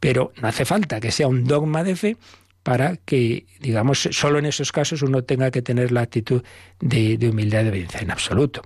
[0.00, 2.16] Pero no hace falta que sea un dogma de fe
[2.62, 6.42] para que, digamos, solo en esos casos uno tenga que tener la actitud
[6.80, 8.62] de, de humildad y de obediencia en absoluto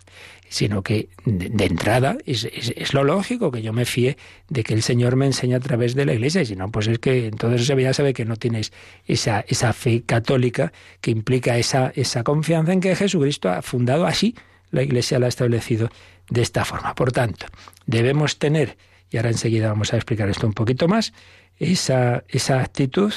[0.48, 4.16] sino que de, entrada es, lo lógico que yo me fíe
[4.48, 6.86] de que el Señor me enseña a través de la Iglesia, y si no, pues
[6.88, 8.72] es que entonces ya sabe que no tienes
[9.06, 14.34] esa, esa fe católica que implica esa, esa confianza en que Jesucristo ha fundado así,
[14.70, 15.90] la Iglesia la ha establecido
[16.30, 16.94] de esta forma.
[16.94, 17.46] Por tanto,
[17.86, 18.76] debemos tener,
[19.10, 21.12] y ahora enseguida vamos a explicar esto un poquito más,
[21.58, 23.12] esa, esa actitud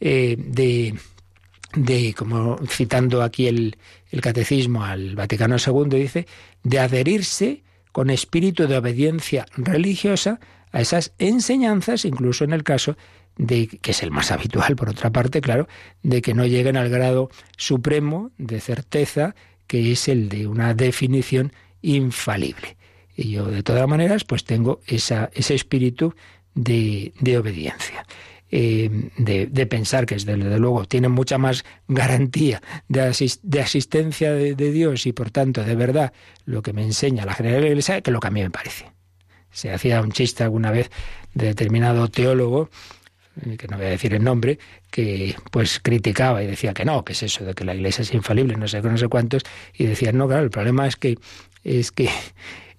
[0.00, 0.94] eh, de
[1.74, 3.76] de, como citando aquí el,
[4.10, 6.26] el catecismo al Vaticano II, dice,
[6.62, 10.40] de adherirse con espíritu de obediencia religiosa
[10.72, 12.96] a esas enseñanzas, incluso en el caso
[13.36, 15.68] de que es el más habitual, por otra parte, claro,
[16.02, 19.34] de que no lleguen al grado supremo de certeza,
[19.66, 22.76] que es el de una definición infalible.
[23.16, 26.14] Y yo, de todas maneras, pues tengo ese espíritu
[26.54, 28.06] de, de obediencia.
[28.54, 33.00] Eh, de, pensar que desde luego tiene mucha más garantía de,
[33.62, 36.12] asistencia de, Dios y por tanto de verdad
[36.44, 38.92] lo que me enseña la General Iglesia que lo que a mí me parece.
[39.52, 40.90] Se hacía un chiste alguna vez
[41.32, 42.68] de determinado teólogo
[43.46, 44.58] eh, que no voy a decir el nombre,
[44.90, 48.12] que pues criticaba y decía que no, que es eso de que la iglesia es
[48.12, 51.16] infalible, no sé no sé cuántos, y decían, no, claro, el problema es que
[51.64, 52.10] es que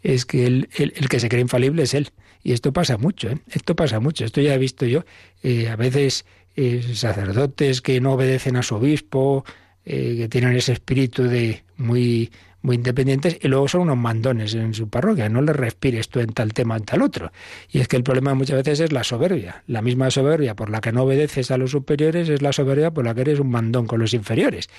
[0.04, 2.12] es que el que se cree infalible es él.
[2.44, 3.40] Y esto pasa mucho, ¿eh?
[3.50, 4.26] esto pasa mucho.
[4.26, 5.06] Esto ya he visto yo.
[5.42, 6.26] Eh, a veces
[6.56, 9.46] eh, sacerdotes que no obedecen a su obispo,
[9.86, 12.32] que tienen ese espíritu de muy
[12.64, 15.30] muy independientes y luego son unos mandones en su parroquia.
[15.30, 17.32] No le respires tú en tal tema, en tal otro.
[17.70, 19.64] Y es que el problema muchas veces es la soberbia.
[19.68, 23.04] La misma soberbia por la que no obedeces a los superiores es la soberbia por
[23.04, 24.70] la que eres un mandón con los inferiores.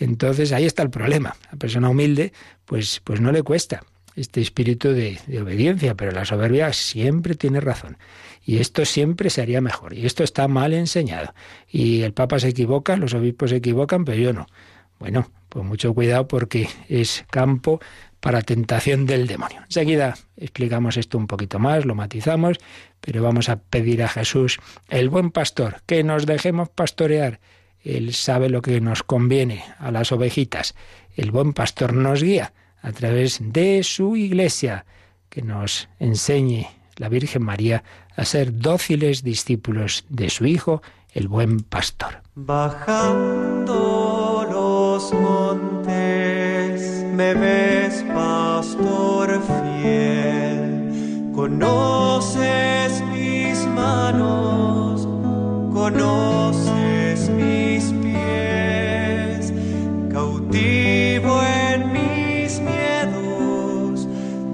[0.00, 1.36] Entonces ahí está el problema.
[1.52, 2.32] La persona humilde,
[2.66, 3.84] pues, pues no le cuesta
[4.18, 7.96] este espíritu de, obediencia, pero la soberbia siempre tiene razón.
[8.44, 9.94] Y esto siempre se haría mejor.
[9.94, 11.34] Y esto está mal enseñado.
[11.68, 14.46] Y el Papa se equivoca, los obispos se equivocan, pero yo no.
[14.98, 17.80] Bueno, pues mucho cuidado porque es campo
[18.20, 19.62] para tentación del demonio.
[19.64, 22.58] Enseguida explicamos esto un poquito más, lo matizamos,
[23.00, 27.38] pero vamos a pedir a Jesús, el buen pastor, que nos dejemos pastorear.
[27.84, 30.74] Él sabe lo que nos conviene a las ovejitas.
[31.16, 32.52] El buen pastor nos guía
[32.82, 34.86] a través de su iglesia,
[35.28, 37.84] que nos enseñe la Virgen María
[38.16, 42.22] a ser dóciles discípulos de su Hijo, el buen pastor.
[42.34, 43.76] Bajando
[44.50, 46.80] los montes,
[47.14, 55.06] me ves pastor fiel, conoces mis manos,
[55.72, 56.87] conoces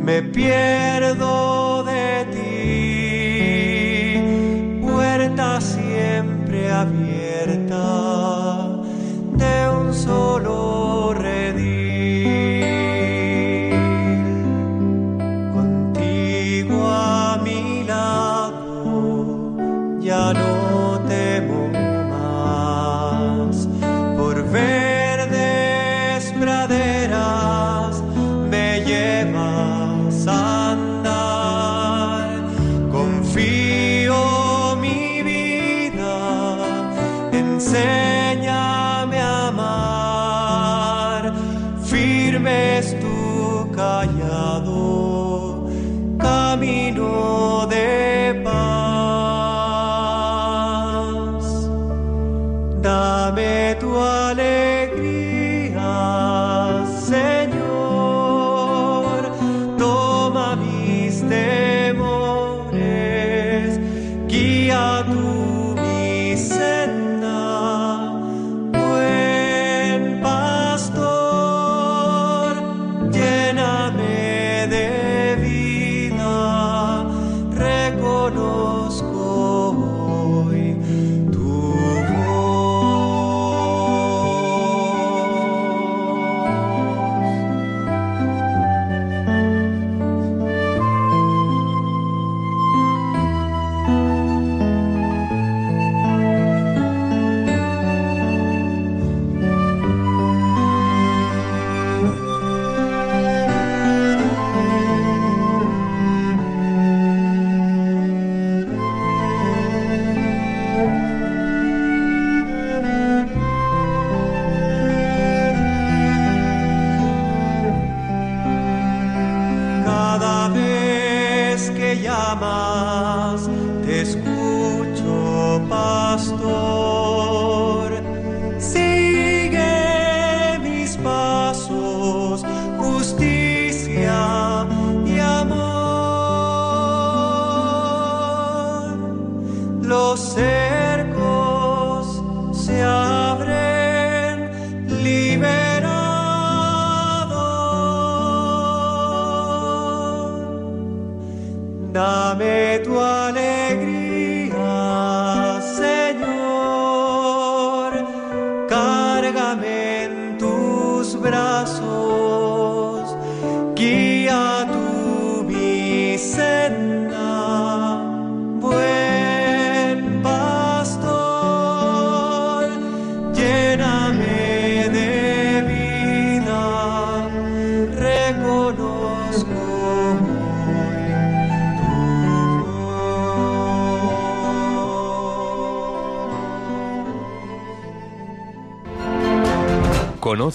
[0.05, 1.64] me pierdo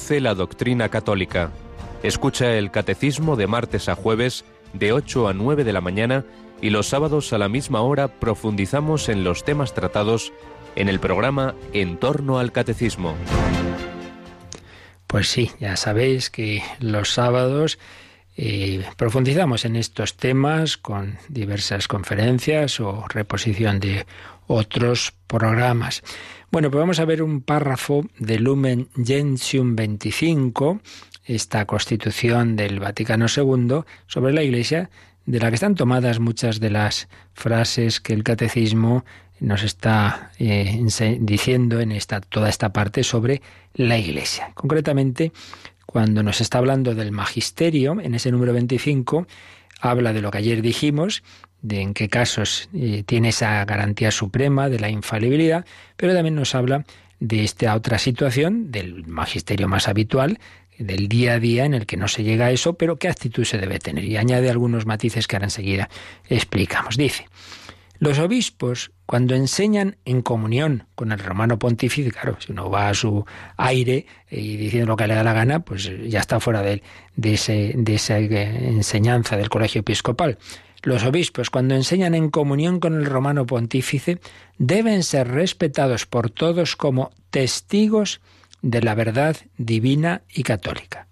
[0.09, 1.51] La doctrina católica.
[2.01, 4.43] Escucha el catecismo de martes a jueves
[4.73, 6.25] de 8 a 9 de la mañana
[6.63, 10.33] y los sábados a la misma hora profundizamos en los temas tratados
[10.75, 13.13] en el programa En torno al catecismo.
[15.05, 17.77] Pues sí, ya sabéis que los sábados
[18.35, 24.07] eh, profundizamos en estos temas con diversas conferencias o reposición de
[24.47, 26.01] otros programas.
[26.51, 30.81] Bueno, pues vamos a ver un párrafo de Lumen Gentium 25,
[31.23, 34.89] esta constitución del Vaticano II sobre la Iglesia,
[35.25, 39.05] de la que están tomadas muchas de las frases que el catecismo
[39.39, 40.83] nos está eh,
[41.21, 43.41] diciendo en esta, toda esta parte sobre
[43.75, 44.51] la Iglesia.
[44.55, 45.31] Concretamente,
[45.85, 49.27] cuando nos está hablando del magisterio, en ese número 25,
[49.79, 51.23] habla de lo que ayer dijimos,
[51.61, 55.65] de en qué casos eh, tiene esa garantía suprema de la infalibilidad,
[55.97, 56.85] pero también nos habla
[57.19, 60.39] de esta otra situación, del magisterio más habitual,
[60.77, 63.43] del día a día en el que no se llega a eso, pero qué actitud
[63.43, 64.05] se debe tener.
[64.05, 65.89] Y añade algunos matices que ahora enseguida
[66.29, 66.95] explicamos.
[66.95, 67.25] Dice,
[67.99, 72.93] los obispos, cuando enseñan en comunión con el romano pontífice, claro, si uno va a
[72.93, 73.25] su
[73.57, 76.81] aire y diciendo lo que le da la gana, pues ya está fuera de,
[77.17, 80.37] de, ese, de esa enseñanza del colegio episcopal.
[80.81, 84.19] Los obispos, cuando enseñan en comunión con el romano pontífice,
[84.57, 88.21] deben ser respetados por todos como testigos
[88.61, 91.07] de la verdad divina y católica.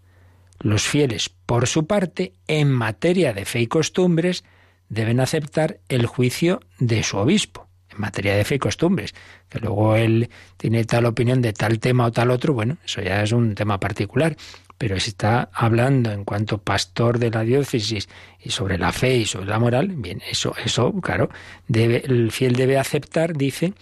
[0.59, 4.43] Los fieles, por su parte, en materia de fe y costumbres,
[4.89, 7.66] deben aceptar el juicio de su obispo
[7.97, 9.13] en materia de fe y costumbres.
[9.49, 13.23] Que luego él tiene tal opinión de tal tema o tal otro, bueno, eso ya
[13.23, 14.37] es un tema particular.
[14.77, 18.07] Pero si está hablando en cuanto pastor de la diócesis
[18.39, 21.29] y sobre la fe y sobre la moral, bien, eso, eso, claro,
[21.67, 23.73] debe, el fiel debe aceptar, dice,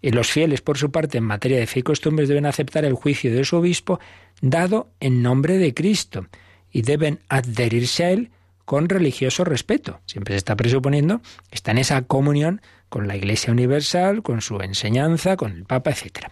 [0.00, 2.94] y los fieles, por su parte, en materia de fe y costumbres, deben aceptar el
[2.94, 4.00] juicio de su obispo
[4.40, 6.26] dado en nombre de Cristo
[6.72, 8.30] y deben adherirse a él
[8.64, 10.00] con religioso respeto.
[10.06, 14.60] Siempre se está presuponiendo que está en esa comunión con la Iglesia Universal, con su
[14.60, 16.28] enseñanza, con el Papa, etc.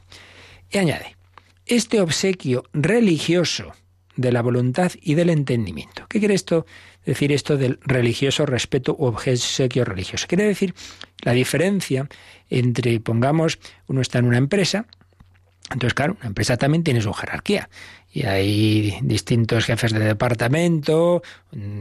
[0.70, 1.16] Y añade,
[1.66, 3.72] este obsequio religioso
[4.16, 6.06] de la voluntad y del entendimiento.
[6.08, 6.66] ¿Qué quiere esto
[7.04, 10.26] decir esto del religioso respeto u obsequio religioso?
[10.26, 10.74] Quiere decir
[11.22, 12.08] la diferencia
[12.48, 14.86] entre, pongamos, uno está en una empresa,
[15.70, 17.68] entonces, claro, una empresa también tiene su jerarquía
[18.16, 21.22] y hay distintos jefes de departamento,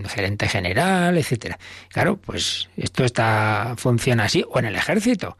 [0.05, 1.57] gerente general, etcétera.
[1.87, 5.37] Claro, pues esto está funciona así o en el ejército.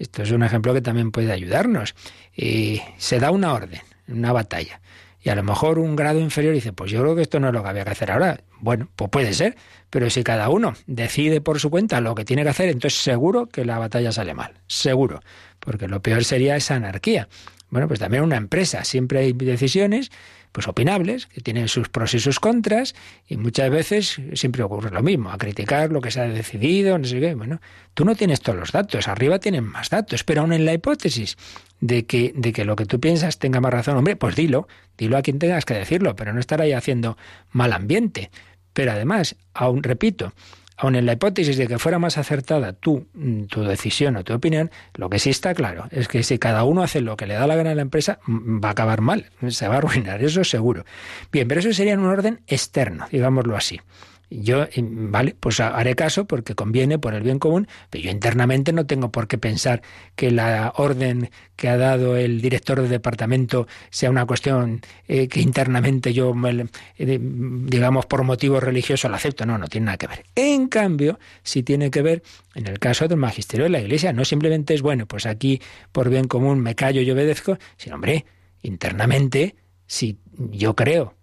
[0.00, 1.94] Esto es un ejemplo que también puede ayudarnos.
[2.36, 4.80] Eh, se da una orden, una batalla.
[5.20, 7.54] Y a lo mejor un grado inferior dice, pues yo creo que esto no es
[7.54, 8.40] lo que había que hacer ahora.
[8.58, 9.54] Bueno, pues puede ser,
[9.90, 13.46] pero si cada uno decide por su cuenta lo que tiene que hacer, entonces seguro
[13.46, 15.20] que la batalla sale mal, seguro,
[15.60, 17.28] porque lo peor sería esa anarquía.
[17.72, 20.10] Bueno, pues también una empresa, siempre hay decisiones
[20.52, 22.94] pues opinables, que tienen sus pros y sus contras,
[23.26, 27.06] y muchas veces siempre ocurre lo mismo, a criticar lo que se ha decidido, no
[27.06, 27.34] sé qué.
[27.34, 27.62] Bueno,
[27.94, 31.38] tú no tienes todos los datos, arriba tienen más datos, pero aún en la hipótesis
[31.80, 34.68] de que, de que lo que tú piensas tenga más razón, hombre, pues dilo,
[34.98, 37.16] dilo a quien tengas que decirlo, pero no estar ahí haciendo
[37.52, 38.30] mal ambiente.
[38.74, 40.34] Pero además, aún repito,
[40.82, 44.32] aun en la hipótesis de que fuera más acertada tu, mm, tu decisión o tu
[44.32, 47.34] opinión, lo que sí está claro es que si cada uno hace lo que le
[47.34, 50.22] da la gana a la empresa, mm, va a acabar mal, se va a arruinar,
[50.24, 50.84] eso seguro.
[51.30, 53.80] Bien, pero eso sería en un orden externo, digámoslo así.
[54.40, 58.86] Yo, vale, pues haré caso porque conviene por el bien común, pero yo internamente no
[58.86, 59.82] tengo por qué pensar
[60.16, 65.40] que la orden que ha dado el director de departamento sea una cuestión eh, que
[65.40, 66.34] internamente yo,
[66.98, 69.44] eh, digamos, por motivo religioso la acepto.
[69.44, 70.24] No, no tiene nada que ver.
[70.34, 72.22] En cambio, sí tiene que ver
[72.54, 74.12] en el caso del magisterio de la Iglesia.
[74.12, 75.60] No simplemente es, bueno, pues aquí
[75.92, 78.24] por bien común me callo y obedezco, sino, hombre,
[78.62, 79.56] internamente,
[79.86, 81.14] si yo creo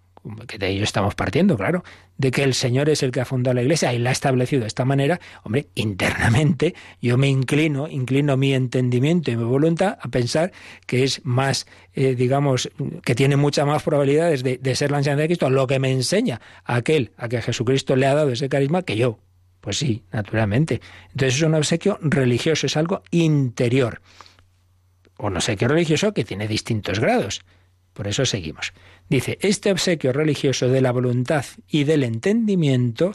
[0.46, 1.82] que de ello estamos partiendo, claro,
[2.18, 4.62] de que el Señor es el que ha fundado la Iglesia y la ha establecido
[4.62, 10.08] de esta manera, hombre, internamente yo me inclino, inclino mi entendimiento y mi voluntad a
[10.08, 10.52] pensar
[10.86, 12.70] que es más, eh, digamos,
[13.02, 16.40] que tiene muchas más probabilidades de, ser la enseñanza de Cristo, lo que me enseña
[16.64, 19.18] aquel a que Jesucristo le ha dado ese carisma que yo.
[19.60, 20.80] Pues sí, naturalmente.
[21.10, 24.00] Entonces es un obsequio religioso, es algo interior.
[25.18, 27.42] O no sé qué religioso que tiene distintos grados.
[27.92, 28.72] Por eso seguimos.
[29.08, 33.12] Dice, este obsequio religioso de la voluntad y del entendimiento,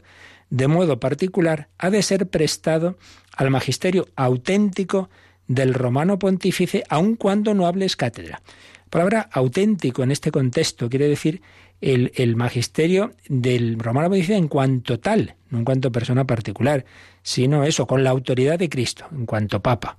[0.50, 2.98] de modo particular, ha de ser prestado
[3.36, 5.10] al magisterio auténtico
[5.48, 8.42] del romano pontífice, aun cuando no hables cátedra.
[8.86, 11.42] La palabra auténtico en este contexto quiere decir
[11.82, 16.86] el, magisterio del romano pontífice en cuanto tal, no en cuanto persona particular,
[17.22, 19.98] sino eso, con la autoridad de Cristo, en cuanto papa.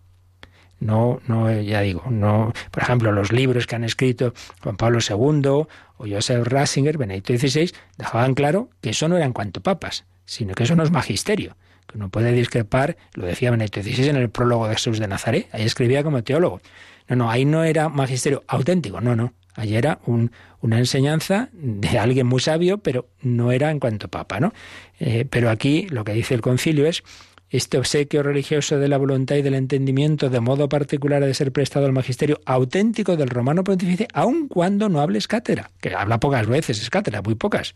[0.78, 5.48] No, no, ya digo, no, por ejemplo, los libros que han escrito Juan Pablo II
[5.48, 5.68] o
[5.98, 10.64] Joseph Ratzinger, Benedicto XVI, dejaban claro que eso no era en cuanto papas, sino que
[10.64, 11.56] eso no es magisterio,
[11.86, 15.48] que uno puede discrepar, lo decía Benedicto XVI en el prólogo de Jesús de Nazaret,
[15.52, 16.60] ahí escribía como teólogo.
[17.08, 21.98] No, no, ahí no era magisterio auténtico, no, no, ahí era un, una enseñanza de
[21.98, 24.52] alguien muy sabio, pero no era en cuanto papa, ¿no?
[24.98, 27.02] Eh, pero aquí lo que dice el concilio es
[27.50, 31.86] este obsequio religioso de la voluntad y del entendimiento de modo particular de ser prestado
[31.86, 36.82] al magisterio auténtico del romano pontífice, aun cuando no hables cátedra, que habla pocas veces,
[36.82, 37.74] es cátedra, muy pocas.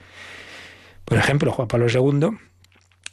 [1.05, 2.37] Por ejemplo, Juan Pablo II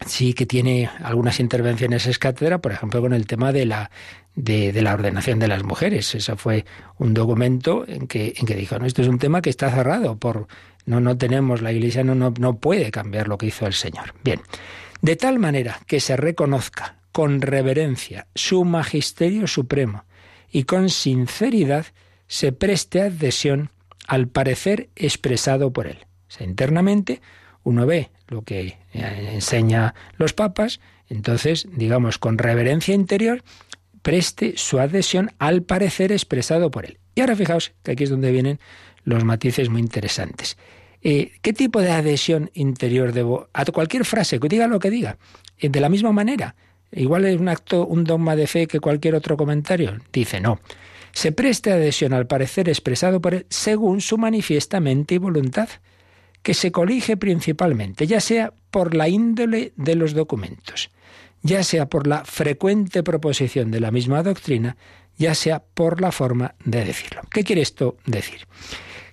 [0.05, 3.89] sí que tiene algunas intervenciones es cátedra, por ejemplo, con el tema de la,
[4.35, 6.13] de, la ordenación de las mujeres.
[6.15, 6.65] Eso fue
[6.97, 10.17] un documento en que, en que dijo, no, esto es un tema que está cerrado
[10.17, 10.47] por
[10.85, 14.13] no, no tenemos, la Iglesia no, no, no puede cambiar lo que hizo el Señor.
[14.23, 14.39] Bien,
[15.01, 20.05] de tal manera que se reconozca con reverencia su magisterio supremo
[20.51, 21.85] y con sinceridad
[22.27, 23.71] se preste adhesión
[24.07, 26.05] al parecer expresado por él.
[26.39, 27.21] Internamente
[27.63, 30.79] uno ve lo que eh, enseña los papas,
[31.09, 33.43] entonces, digamos, con reverencia interior,
[34.01, 36.99] preste su adhesión al parecer expresado por él.
[37.15, 38.59] Y ahora fijaos que aquí es donde vienen
[39.03, 40.57] los matices muy interesantes.
[41.01, 45.17] Eh, ¿Qué tipo de adhesión interior debo a cualquier frase, que diga lo que diga?
[45.57, 46.55] Eh, de la misma manera.
[46.91, 49.97] Igual es un acto, un dogma de fe que cualquier otro comentario.
[50.11, 50.59] Dice no.
[51.11, 55.69] Se preste adhesión al parecer expresado por él según su manifiesta mente y voluntad,
[56.43, 60.91] que se colige principalmente, ya sea por la índole de los documentos,
[61.41, 64.77] ya sea por la frecuente proposición de la misma doctrina,
[65.17, 67.21] ya sea por la forma de decirlo.
[67.31, 68.47] ¿Qué quiere esto decir?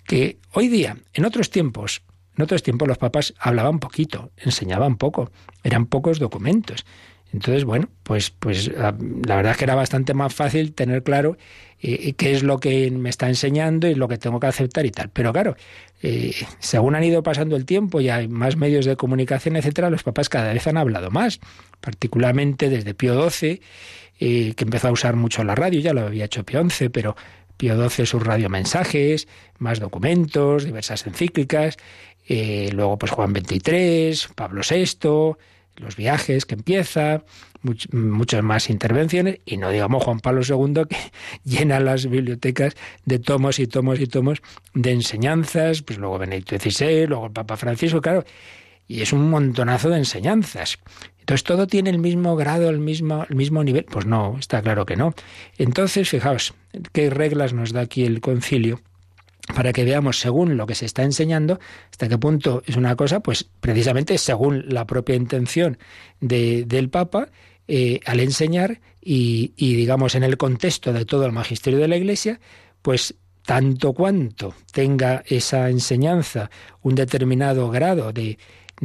[0.05, 2.03] Que hoy día, en otros tiempos,
[2.37, 5.31] en otros tiempos los papas hablaban poquito, enseñaban poco,
[5.63, 6.85] eran pocos documentos.
[7.33, 8.95] Entonces, bueno, pues, pues ah,
[9.27, 11.37] la verdad es que era bastante más fácil tener claro
[11.81, 14.93] eh, qué es lo que me está enseñando y lo que tengo que aceptar y
[14.93, 15.11] tal.
[15.11, 15.57] Pero claro,
[16.01, 20.05] eh, según han ido pasando el tiempo y hay más medios de comunicación, etcétera, los
[20.05, 21.41] papas cada vez han hablado más,
[21.81, 23.61] particularmente desde Pío XII,
[24.21, 27.17] eh, que empezó a usar mucho la radio, ya lo había hecho Pío XI, pero
[27.57, 29.29] Pío XII sus radiomensajes,
[29.59, 31.77] más documentos, diversas encíclicas,
[32.29, 35.37] eh, luego pues Juan XXIII, Pablo VI,
[35.77, 37.25] los viajes que empieza,
[37.93, 40.97] muchas más intervenciones, y no digamos Juan Pablo II que
[41.45, 42.75] llena las bibliotecas
[43.05, 44.43] de tomos y tomos y tomos
[44.75, 48.25] de enseñanzas, pues luego Benedicto XVI, luego el Papa Francisco, claro,
[48.87, 50.79] y es un montonazo de enseñanzas.
[51.25, 53.87] Entonces, ¿todo tiene el mismo grado, el mismo, el mismo nivel?
[53.87, 55.15] Pues no, está claro que no.
[55.57, 56.53] Entonces, fijaos,
[56.93, 58.83] qué reglas nos da aquí el concilio
[59.55, 61.59] para que veamos según lo que se está enseñando
[61.91, 65.79] hasta qué punto es una cosa, pues precisamente según la propia intención
[66.21, 67.29] de, del Papa
[67.69, 72.39] eh, al enseñar y digamos en el contexto de todo el magisterio de la Iglesia,
[72.83, 73.15] pues
[73.47, 76.51] tanto cuanto tenga esa enseñanza
[76.83, 78.39] un determinado grado de,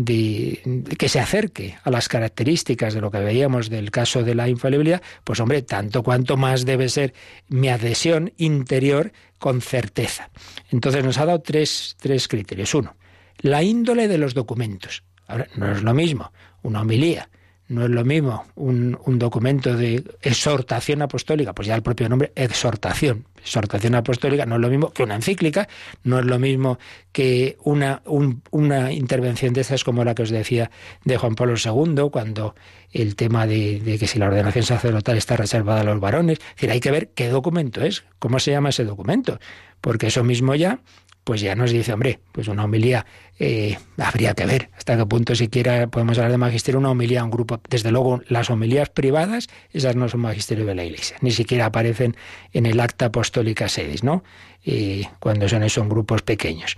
[0.05, 4.47] de, que se acerque a las características de lo que veíamos del caso de la
[4.47, 7.13] infalibilidad, pues hombre, tanto cuanto más debe ser
[7.49, 10.29] mi adhesión interior con certeza.
[10.71, 12.73] Entonces nos ha dado tres, tres criterios.
[12.73, 12.95] Uno,
[13.39, 15.03] la índole de los documentos.
[15.27, 16.31] Ahora, no es lo mismo
[16.63, 17.29] una homilía
[17.69, 23.25] no es lo mismo un, documento de exhortación apostólica, pues ya el propio nombre, exhortación.
[23.37, 25.69] Exhortación apostólica no es lo mismo que una encíclica,
[26.03, 26.79] no es lo mismo
[27.11, 28.01] que una,
[28.49, 30.71] una intervención de esas como la que os decía
[31.05, 32.55] de Juan Pablo II, cuando
[32.91, 36.39] el tema de, de, que si la ordenación sacerdotal está reservada a los varones.
[36.39, 39.39] Es decir, hay que ver qué documento es, cómo se llama ese documento,
[39.79, 40.79] porque eso mismo ya
[41.23, 43.05] pues ya nos dice, hombre, pues una homilía
[43.39, 47.31] eh, habría que ver hasta qué punto siquiera podemos hablar de magisterio, una homilía un
[47.31, 47.61] grupo.
[47.69, 52.15] Desde luego, las homilías privadas, esas no son magisterio de la Iglesia, ni siquiera aparecen
[52.53, 54.23] en el acta apostólica sedis, ¿no?
[54.65, 56.75] Eh, cuando son, son grupos pequeños.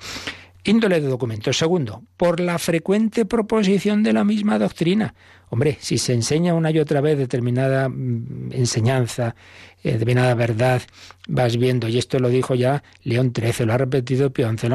[0.64, 1.57] Índole de documentos.
[1.57, 5.16] Segundo, por la frecuente proposición de la misma doctrina.
[5.49, 9.36] Hombre, si se enseña una y otra vez determinada mm, enseñanza,
[9.84, 10.82] eh, determinada verdad,
[11.28, 14.68] vas viendo, y esto lo dijo ya León XIII, lo ha repetido Pío XI,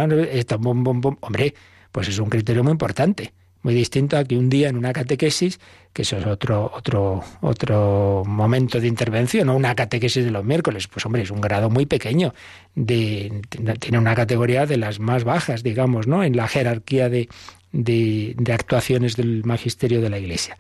[1.21, 1.55] hombre,
[1.93, 3.33] pues es un criterio muy importante
[3.67, 5.59] muy distinto a que un día en una catequesis,
[5.93, 10.87] que eso es otro, otro, otro momento de intervención, o una catequesis de los miércoles,
[10.87, 12.33] pues hombre, es un grado muy pequeño,
[12.77, 13.43] de,
[13.81, 16.23] tiene una categoría de las más bajas, digamos, ¿no?
[16.23, 17.29] En la jerarquía de,
[17.73, 20.57] de, actuaciones del magisterio de la Iglesia.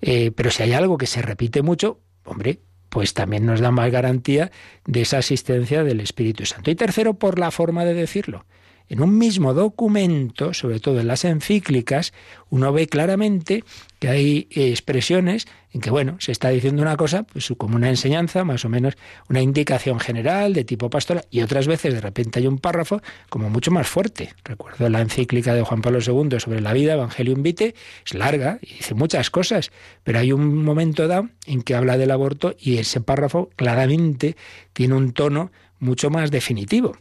[0.00, 3.90] Eh, pero si hay algo que se repite mucho, hombre, pues también nos da más
[3.90, 4.52] garantía
[4.86, 6.70] de esa asistencia del Espíritu Santo.
[6.70, 8.44] Y tercero, por la forma de decirlo
[8.88, 12.12] en un mismo documento, sobre todo en las encíclicas,
[12.50, 13.64] uno ve claramente
[13.98, 18.44] que hay expresiones en que, bueno, se está diciendo una cosa, pues como una enseñanza,
[18.44, 18.94] más o menos
[19.28, 23.50] una indicación general de tipo pastoral, y otras veces de repente hay un párrafo como
[23.50, 24.34] mucho más fuerte.
[24.44, 27.74] Recuerdo la encíclica de Juan Pablo II sobre la vida, Evangelium Vitae,
[28.06, 29.72] es larga y dice muchas cosas,
[30.04, 34.36] pero hay un momento dado en que habla del aborto y ese párrafo claramente
[34.72, 36.96] tiene un tono mucho más definitivo.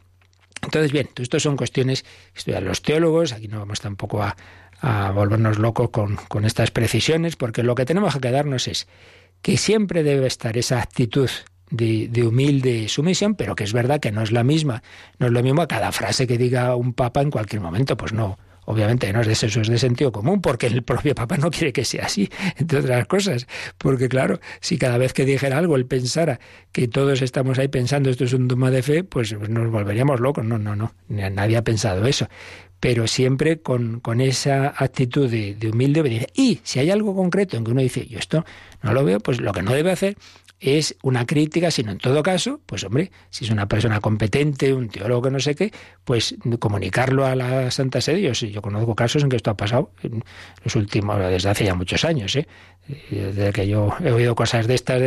[0.63, 4.35] Entonces, bien, esto son cuestiones que estudian los teólogos, aquí no vamos tampoco a,
[4.81, 8.87] a volvernos locos con, con estas precisiones, porque lo que tenemos que quedarnos es
[9.41, 11.29] que siempre debe estar esa actitud
[11.69, 14.83] de, de, humilde sumisión, pero que es verdad que no es la misma,
[15.19, 18.13] no es lo mismo a cada frase que diga un papa en cualquier momento, pues
[18.13, 18.37] no.
[18.65, 21.73] Obviamente no es de eso, es de sentido común, porque el propio Papa no quiere
[21.73, 23.47] que sea así, entre otras cosas.
[23.77, 26.39] Porque claro, si cada vez que dijera algo él pensara
[26.71, 30.45] que todos estamos ahí pensando esto es un dogma de fe, pues nos volveríamos locos.
[30.45, 32.27] No, no, no, nadie ha pensado eso
[32.79, 36.27] pero siempre con, con esa actitud de, de, humilde obediencia.
[36.33, 38.43] Y si hay algo concreto en que uno dice, yo esto
[38.81, 40.17] no lo veo, pues lo que no debe hacer
[40.63, 44.87] es una crítica, sino en todo caso, pues hombre, si es una persona competente, un
[44.87, 45.73] teólogo que no sé qué,
[46.05, 48.21] pues comunicarlo a la Santa Sede.
[48.21, 50.23] Yo, yo conozco casos en que esto ha pasado en
[50.63, 52.47] los últimos, desde hace ya muchos años, ¿eh?
[53.09, 55.01] desde que yo he oído cosas de estas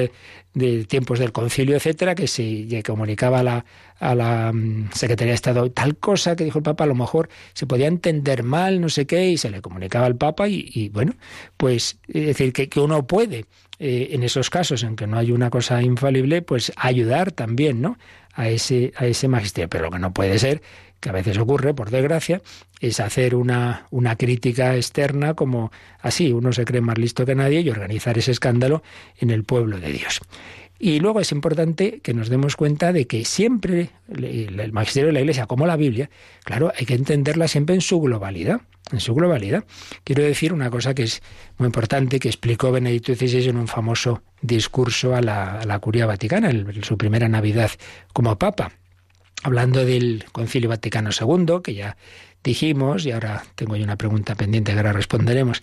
[0.54, 3.64] de, tiempos del concilio, etcétera, que se comunicaba a la,
[3.98, 7.28] a la mm, Secretaría de Estado tal cosa que dijo el Papa, a lo mejor
[7.52, 11.14] se podía entender mal, no sé qué, y se le comunicaba al Papa, y, bueno,
[11.56, 13.44] pues es decir, que, que uno puede,
[13.78, 17.98] eh, en esos casos en que no hay una cosa infalible, pues ayudar también, ¿no?
[18.32, 19.68] A ese, a ese magisterio.
[19.68, 20.62] Pero lo que no puede ser
[21.00, 22.40] que a veces ocurre, por desgracia,
[22.80, 25.70] es hacer una, una crítica externa como
[26.00, 28.82] así, uno se cree más listo que nadie y organizar ese escándalo
[29.18, 30.20] en el pueblo de Dios.
[30.78, 35.20] Y luego es importante que nos demos cuenta de que siempre el magisterio de la
[35.20, 36.10] Iglesia, como la Biblia,
[36.44, 38.60] claro, hay que entenderla siempre en su globalidad,
[38.92, 39.64] en su globalidad.
[40.04, 41.22] Quiero decir una cosa que es
[41.58, 46.06] muy importante, que explicó Benedicto XVI en un famoso discurso a la, a la Curia
[46.06, 47.70] Vaticana, en su primera Navidad
[48.12, 48.72] como Papa
[49.46, 51.96] hablando del Concilio Vaticano II, que ya
[52.42, 55.62] dijimos, y ahora tengo yo una pregunta pendiente que ahora responderemos,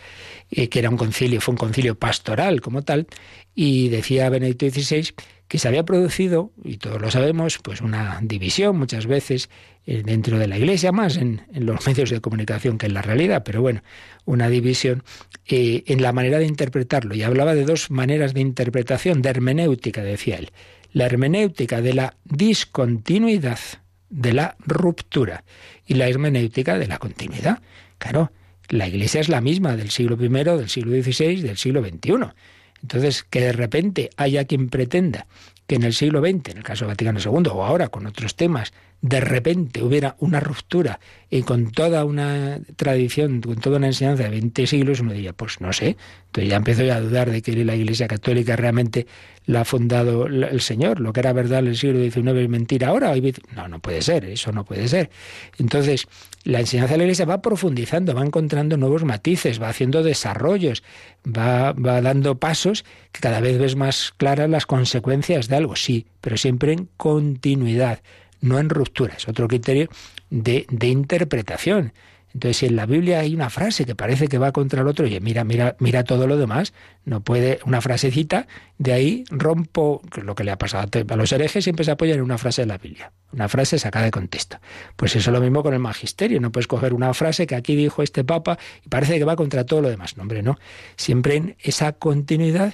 [0.52, 3.08] eh, que era un concilio, fue un concilio pastoral como tal,
[3.54, 5.10] y decía Benedicto XVI
[5.50, 9.50] que se había producido, y todos lo sabemos, pues una división muchas veces
[9.86, 13.44] eh, dentro de la Iglesia, más en, los medios de comunicación que en la realidad,
[13.44, 13.84] pero bueno,
[14.24, 15.04] una división
[15.46, 17.16] eh, en la manera de interpretarlo.
[17.16, 20.52] Y hablaba de dos maneras de interpretación, de hermenéutica, decía él
[20.94, 23.60] la hermenéutica de la discontinuidad,
[24.10, 25.44] de la ruptura,
[25.86, 27.62] y la hermenéutica de la continuidad.
[27.98, 28.32] Claro,
[28.70, 32.14] la Iglesia es la misma del siglo I, del siglo XVI, del siglo XXI.
[32.82, 35.28] Entonces, que de repente haya quien pretenda
[35.68, 38.36] que en el siglo XX, en el caso de Vaticano II, o ahora con otros
[38.36, 38.74] temas,
[39.04, 44.30] de repente hubiera una ruptura y con toda una tradición, con toda una enseñanza de
[44.30, 45.98] 20 siglos, uno diría, pues no sé.
[46.28, 49.06] Entonces ya empiezo a dudar de que la Iglesia Católica realmente
[49.46, 51.02] la ha fundado el Señor.
[51.02, 53.14] Lo que era verdad en el siglo XIX es mentira ahora.
[53.54, 55.10] No, no puede ser, eso no puede ser.
[55.60, 56.08] Entonces,
[56.46, 60.82] la enseñanza de la Iglesia va profundizando, va encontrando nuevos matices, va haciendo desarrollos,
[61.28, 66.06] va, va dando pasos que cada vez ves más claras las consecuencias de algo, sí,
[66.22, 68.00] pero siempre en continuidad
[68.44, 69.16] no en ruptura.
[69.16, 69.90] Es otro criterio
[70.30, 71.94] de, de interpretación.
[72.34, 75.06] Entonces, si en la Biblia hay una frase que parece que va contra el otro,
[75.06, 76.74] oye, mira, mira, mira todo lo demás,
[77.06, 78.48] no puede, una frasecita,
[78.80, 82.24] de ahí rompo, lo que le ha pasado a los herejes, siempre se apoyan en
[82.24, 84.58] una frase de la Biblia, una frase sacada de contexto.
[84.96, 87.76] Pues eso es lo mismo con el magisterio, no puedes coger una frase que aquí
[87.76, 90.18] dijo este papa y parece que va contra todo lo demás.
[90.18, 90.58] No, hombre, no.
[90.96, 92.74] Siempre en esa continuidad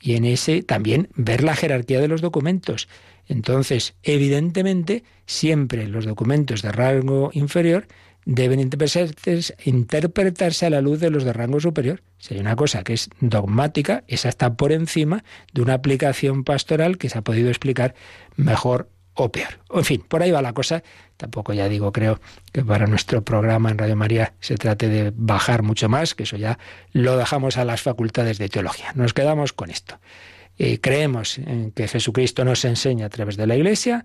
[0.00, 2.88] y en ese también ver la jerarquía de los documentos.
[3.28, 7.86] Entonces, evidentemente, siempre los documentos de rango inferior
[8.24, 12.02] deben interpretarse, a la luz de los de rango superior.
[12.18, 16.98] Si hay una cosa que es dogmática, esa está por encima de una aplicación pastoral
[16.98, 17.94] que se ha podido explicar
[18.36, 19.58] mejor o peor.
[19.72, 20.82] En fin, por ahí va la cosa.
[21.16, 22.20] Tampoco ya digo, creo
[22.52, 26.36] que para nuestro programa en Radio María se trate de bajar mucho más, que eso
[26.36, 26.58] ya
[26.92, 28.92] lo dejamos a las facultades de teología.
[28.94, 29.98] Nos quedamos con esto.
[30.58, 34.04] Eh, creemos en que Jesucristo nos enseña a través de la Iglesia,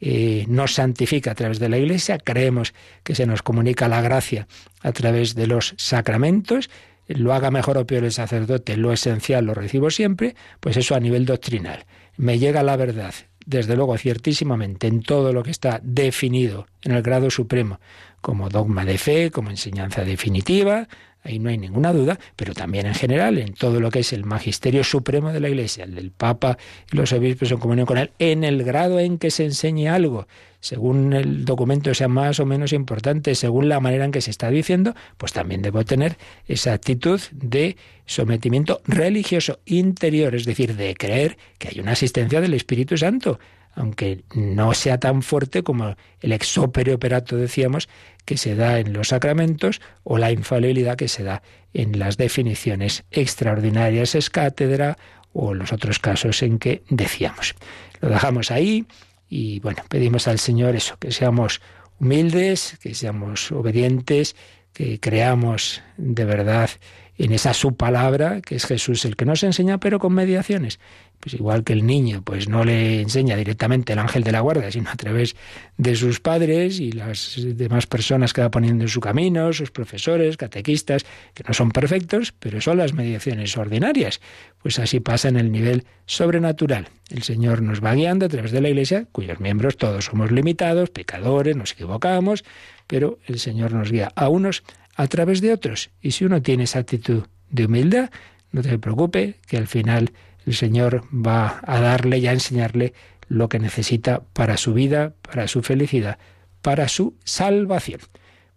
[0.00, 4.46] eh, nos santifica a través de la Iglesia, creemos que se nos comunica la gracia
[4.82, 6.68] a través de los sacramentos,
[7.06, 11.00] lo haga mejor o peor el sacerdote, lo esencial lo recibo siempre, pues eso a
[11.00, 11.86] nivel doctrinal.
[12.16, 13.14] Me llega la verdad,
[13.46, 17.80] desde luego ciertísimamente, en todo lo que está definido en el grado supremo
[18.20, 20.88] como dogma de fe, como enseñanza definitiva,
[21.24, 24.24] ahí no hay ninguna duda, pero también en general, en todo lo que es el
[24.24, 26.58] magisterio supremo de la Iglesia, el del Papa
[26.92, 30.28] y los obispos en comunión con él, en el grado en que se enseñe algo,
[30.60, 34.50] según el documento sea más o menos importante, según la manera en que se está
[34.50, 36.16] diciendo, pues también debo tener
[36.46, 42.54] esa actitud de sometimiento religioso interior, es decir, de creer que hay una asistencia del
[42.54, 43.38] Espíritu Santo
[43.74, 47.88] aunque no sea tan fuerte como el exopere operato, decíamos,
[48.24, 53.04] que se da en los sacramentos o la infalibilidad que se da en las definiciones
[53.10, 54.96] extraordinarias es cátedra
[55.32, 57.54] o los otros casos en que decíamos.
[58.00, 58.86] Lo dejamos ahí
[59.28, 61.60] y bueno, pedimos al Señor eso, que seamos
[61.98, 64.36] humildes, que seamos obedientes,
[64.72, 66.70] que creamos de verdad
[67.16, 70.80] en esa su palabra, que es Jesús el que nos enseña, pero con mediaciones.
[71.20, 74.70] Pues igual que el niño, pues no le enseña directamente el ángel de la guarda,
[74.70, 75.36] sino a través
[75.78, 80.36] de sus padres y las demás personas que va poniendo en su camino, sus profesores,
[80.36, 84.20] catequistas, que no son perfectos, pero son las mediaciones ordinarias.
[84.62, 86.88] Pues así pasa en el nivel sobrenatural.
[87.10, 90.90] El Señor nos va guiando a través de la Iglesia, cuyos miembros todos somos limitados,
[90.90, 92.44] pecadores, nos equivocamos,
[92.86, 94.62] pero el Señor nos guía a unos
[94.96, 95.90] a través de otros.
[96.00, 98.10] Y si uno tiene esa actitud de humildad,
[98.52, 100.12] no te preocupe, que al final
[100.46, 102.94] el Señor va a darle y a enseñarle
[103.28, 106.18] lo que necesita para su vida, para su felicidad,
[106.62, 108.00] para su salvación.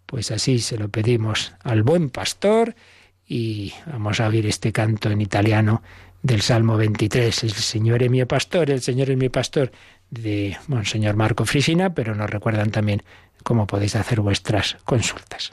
[0.06, 2.74] Pues así se lo pedimos al buen pastor
[3.26, 5.82] y vamos a oír este canto en italiano
[6.22, 7.44] del Salmo 23.
[7.44, 9.70] El Señor es mi pastor, el Señor es mi pastor,
[10.10, 13.02] de Monseñor Marco Frisina, pero nos recuerdan también
[13.42, 15.52] cómo podéis hacer vuestras consultas.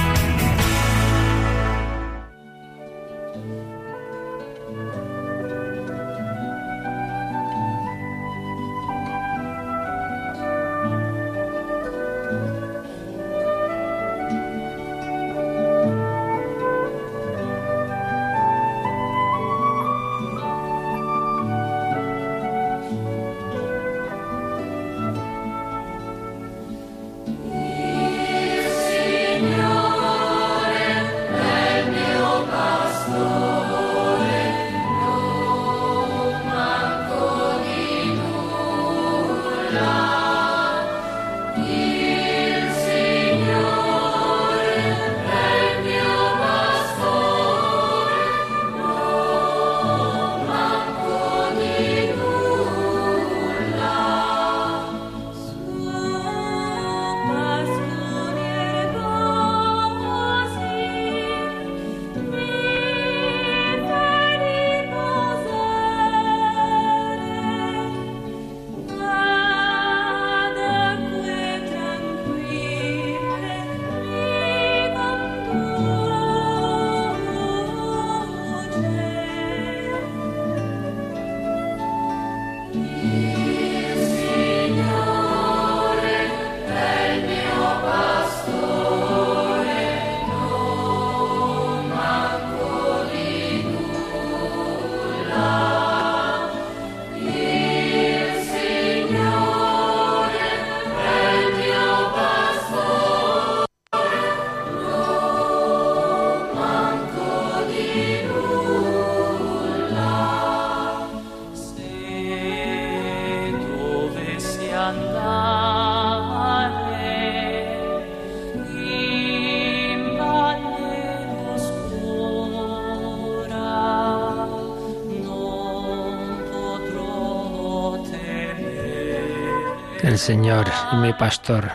[130.21, 131.71] Señor y mi pastor.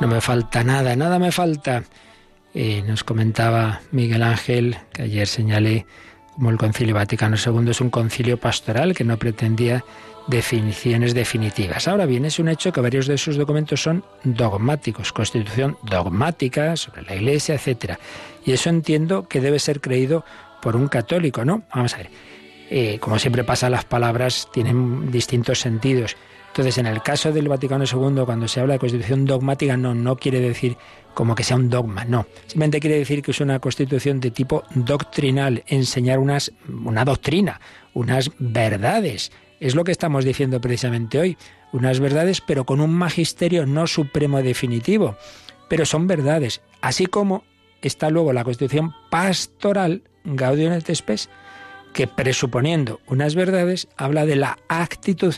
[0.00, 1.82] No me falta nada, nada me falta.
[2.86, 5.84] nos comentaba Miguel Ángel, que ayer señalé
[6.32, 9.84] como el Concilio Vaticano II es un concilio pastoral que no pretendía
[10.28, 11.88] definiciones definitivas.
[11.88, 17.02] Ahora bien, es un hecho que varios de sus documentos son dogmáticos, constitución dogmática sobre
[17.02, 17.98] la Iglesia, etc.
[18.44, 20.24] Y eso entiendo que debe ser creído
[20.62, 21.64] por un católico, ¿no?
[21.74, 22.10] Vamos a ver.
[22.70, 26.16] Eh, como siempre pasa, las palabras tienen distintos sentidos.
[26.52, 30.16] Entonces, en el caso del Vaticano II, cuando se habla de constitución dogmática, no, no
[30.16, 30.76] quiere decir
[31.14, 32.26] como que sea un dogma, no.
[32.46, 37.58] Simplemente quiere decir que es una constitución de tipo doctrinal, enseñar unas, una doctrina,
[37.94, 39.32] unas verdades.
[39.60, 41.38] Es lo que estamos diciendo precisamente hoy.
[41.72, 45.16] Unas verdades, pero con un magisterio no supremo definitivo.
[45.70, 46.60] Pero son verdades.
[46.82, 47.44] Así como
[47.80, 51.30] está luego la constitución pastoral, Gaudium et Spes,
[51.94, 55.34] que presuponiendo unas verdades, habla de la actitud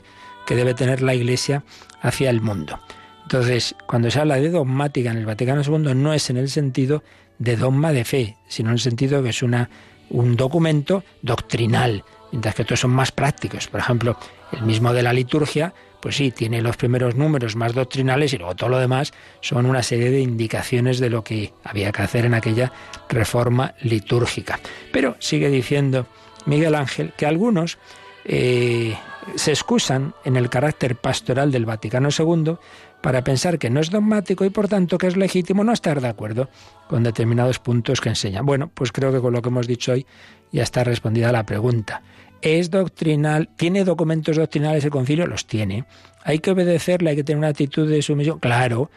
[0.47, 1.65] que debe tener la Iglesia
[2.01, 2.79] hacia el mundo.
[3.23, 7.03] Entonces, cuando se habla de dogmática en el Vaticano II, no es en el sentido
[7.39, 9.71] de dogma de fe, sino en el sentido que es una,
[10.11, 13.69] un documento doctrinal, mientras que otros son más prácticos.
[13.69, 14.19] Por ejemplo,
[14.53, 18.55] el mismo de la liturgia, pues sí, tiene los primeros números más doctrinales y luego
[18.55, 22.35] todo lo demás son una serie de indicaciones de lo que había que hacer en
[22.35, 22.73] aquella
[23.09, 24.61] reforma litúrgica.
[24.93, 26.07] Pero sigue diciendo
[26.45, 27.79] Miguel Ángel que algunos
[28.27, 28.97] eh,
[29.37, 32.57] se excusan en el carácter pastoral del Vaticano II
[33.03, 36.09] para pensar que no es dogmático y por tanto que es legítimo no estar de
[36.09, 36.49] acuerdo
[36.89, 38.43] con determinados puntos que enseña.
[38.43, 40.07] Bueno, pues creo que con lo que hemos dicho hoy
[40.53, 42.03] ya está respondida la pregunta.
[42.41, 43.49] ¿Es doctrinal?
[43.57, 45.27] ¿Tiene documentos doctrinales el concilio?
[45.27, 45.85] Los tiene.
[46.25, 47.11] ¿Hay que obedecerle?
[47.11, 48.39] ¿Hay que tener una actitud de sumisión?
[48.39, 48.91] Claro,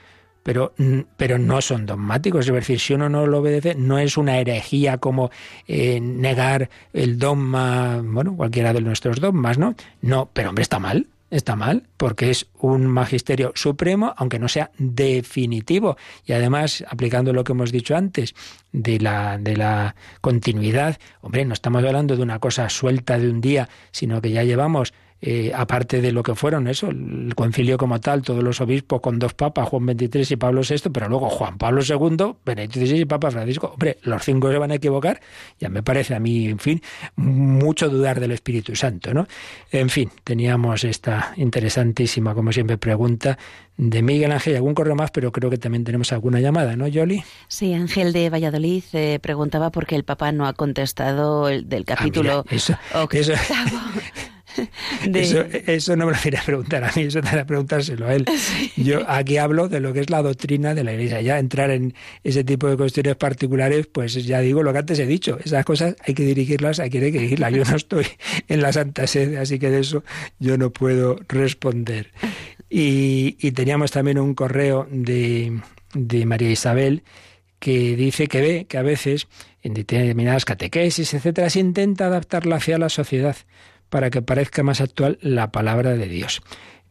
[0.47, 2.47] pero, mm, pero no son dogmáticos.
[2.47, 5.29] Es decir, si uno no lo obedece, no es una herejía como
[5.67, 9.75] eh, negar el dogma, bueno, cualquiera de nuestros dogmas, ¿no?
[10.01, 11.07] No, pero hombre, está mal.
[11.29, 15.97] Está mal, porque es un magisterio supremo, aunque no sea definitivo.
[16.25, 18.33] Y además, aplicando lo que hemos dicho antes,
[18.71, 23.41] de la, de la continuidad, hombre, no estamos hablando de una cosa suelta de un
[23.41, 27.99] día, sino que ya llevamos eh, aparte de lo que fueron eso, el concilio como
[27.99, 31.57] tal, todos los obispos con dos papas, Juan XXIII y Pablo VI, pero luego Juan
[31.57, 33.67] Pablo II, Benedicto XVI y Papa Francisco.
[33.73, 35.19] Hombre, los cinco se van a equivocar,
[35.59, 36.81] ya me parece a mí, en fin,
[37.15, 39.27] mucho dudar del Espíritu Santo, ¿no?
[39.71, 43.37] En fin, teníamos esta interesantísima, como siempre, pregunta
[43.77, 47.23] de Miguel Ángel algún correo más, pero creo que también tenemos alguna llamada, ¿no, Yoli?
[47.47, 51.83] Sí, Ángel de Valladolid eh, preguntaba por qué el Papa no ha contestado el, del
[51.83, 52.75] ah, capítulo eso,
[53.11, 53.33] Eso,
[55.97, 58.25] no me lo quería preguntar a mí, eso que preguntárselo a él.
[58.75, 61.21] Yo aquí hablo de lo que es la doctrina de la Iglesia.
[61.21, 61.93] Ya entrar en
[62.23, 65.37] ese tipo de cuestiones particulares, pues ya digo lo que antes he dicho.
[65.43, 67.53] Esas cosas hay que dirigirlas, hay que dirigirlas.
[67.53, 68.05] Yo no estoy
[68.47, 70.03] en la Santa Sede, así que de eso
[70.39, 72.11] yo no puedo responder.
[72.69, 75.61] Y, teníamos también un correo de,
[75.93, 77.03] de María Isabel
[77.59, 79.27] que dice que ve que a veces
[79.63, 83.35] en determinadas catequesis, etcétera, se intenta adaptar la fe a la sociedad
[83.89, 86.41] para que parezca más actual la palabra de Dios.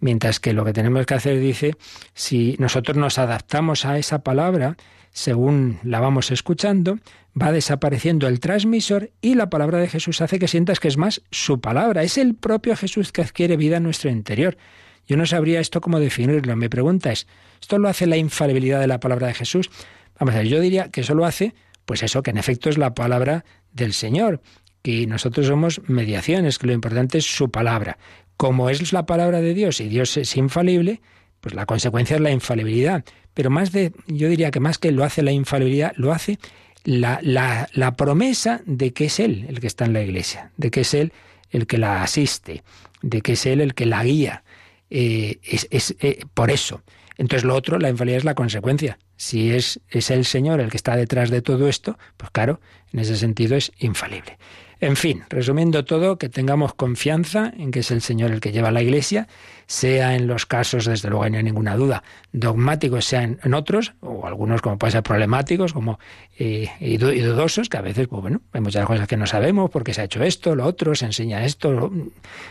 [0.00, 1.74] Mientras que lo que tenemos que hacer, dice,
[2.14, 4.76] si nosotros nos adaptamos a esa palabra,
[5.10, 6.98] según la vamos escuchando,
[7.40, 11.22] va desapareciendo el transmisor y la palabra de Jesús hace que sientas que es más
[11.30, 12.02] su palabra.
[12.02, 14.58] Es el propio Jesús que adquiere vida en nuestro interior.
[15.06, 16.54] Yo no sabría esto cómo definirlo.
[16.56, 17.26] Mi pregunta es,
[17.60, 19.70] ¿esto lo hace la infalibilidad de la palabra de Jesús?
[20.18, 21.54] Vamos a ver, yo diría que eso lo hace,
[21.86, 24.42] pues eso, que en efecto es la palabra del Señor
[24.86, 27.98] que nosotros somos mediaciones, que lo importante es su palabra.
[28.36, 31.00] Como es la palabra de Dios y Dios es infalible,
[31.40, 33.04] pues la consecuencia es la infalibilidad.
[33.34, 36.38] Pero más de, yo diría que más que lo hace la infalibilidad, lo hace
[36.84, 40.82] la, la, promesa de que es Él el que está en la iglesia, de que
[40.82, 41.12] es Él
[41.50, 42.62] el que la asiste,
[43.02, 44.44] de que es Él el que la guía.
[44.88, 46.84] Eh, es, eh, por eso.
[47.18, 49.00] Entonces lo otro, la infalibilidad es la consecuencia.
[49.16, 52.60] Si es, es el Señor el que está detrás de todo esto, pues claro,
[52.92, 54.38] en ese sentido es infalible.
[54.78, 58.70] En fin, resumiendo todo, que tengamos confianza en que es el Señor el que lleva
[58.70, 59.26] la Iglesia,
[59.66, 62.02] sea en los casos, desde luego no hay ninguna duda,
[62.32, 65.98] dogmáticos, sea en, otros, o algunos como pueden ser problemáticos, como
[66.38, 69.94] eh, y, dudosos, que a veces, pues bueno, hay muchas cosas que no sabemos, porque
[69.94, 71.90] se ha hecho esto, lo otro, se enseña esto.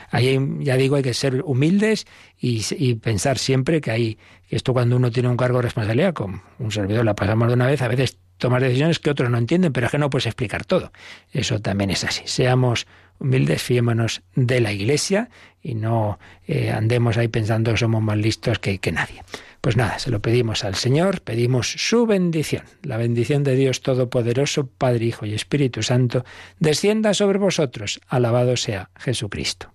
[0.09, 2.07] Ahí, ya digo, hay que ser humildes
[2.39, 4.17] y, pensar siempre que hay,
[4.49, 7.67] esto cuando uno tiene un cargo de responsabilidad, como un servidor la pasamos de una
[7.67, 10.65] vez, a veces tomar decisiones que otros no entienden, pero es que no puedes explicar
[10.65, 10.91] todo.
[11.31, 12.23] Eso también es así.
[12.25, 12.87] Seamos
[13.19, 15.29] humildes, fiémonos de la Iglesia
[15.61, 19.23] y no eh, andemos ahí pensando que somos más listos que, que nadie.
[19.61, 22.65] Pues nada, se lo pedimos al Señor, pedimos su bendición.
[22.83, 26.23] La bendición de Dios Todopoderoso, Padre, Hijo y Espíritu Santo,
[26.59, 27.99] descienda sobre vosotros.
[28.07, 29.74] Alabado sea Jesucristo.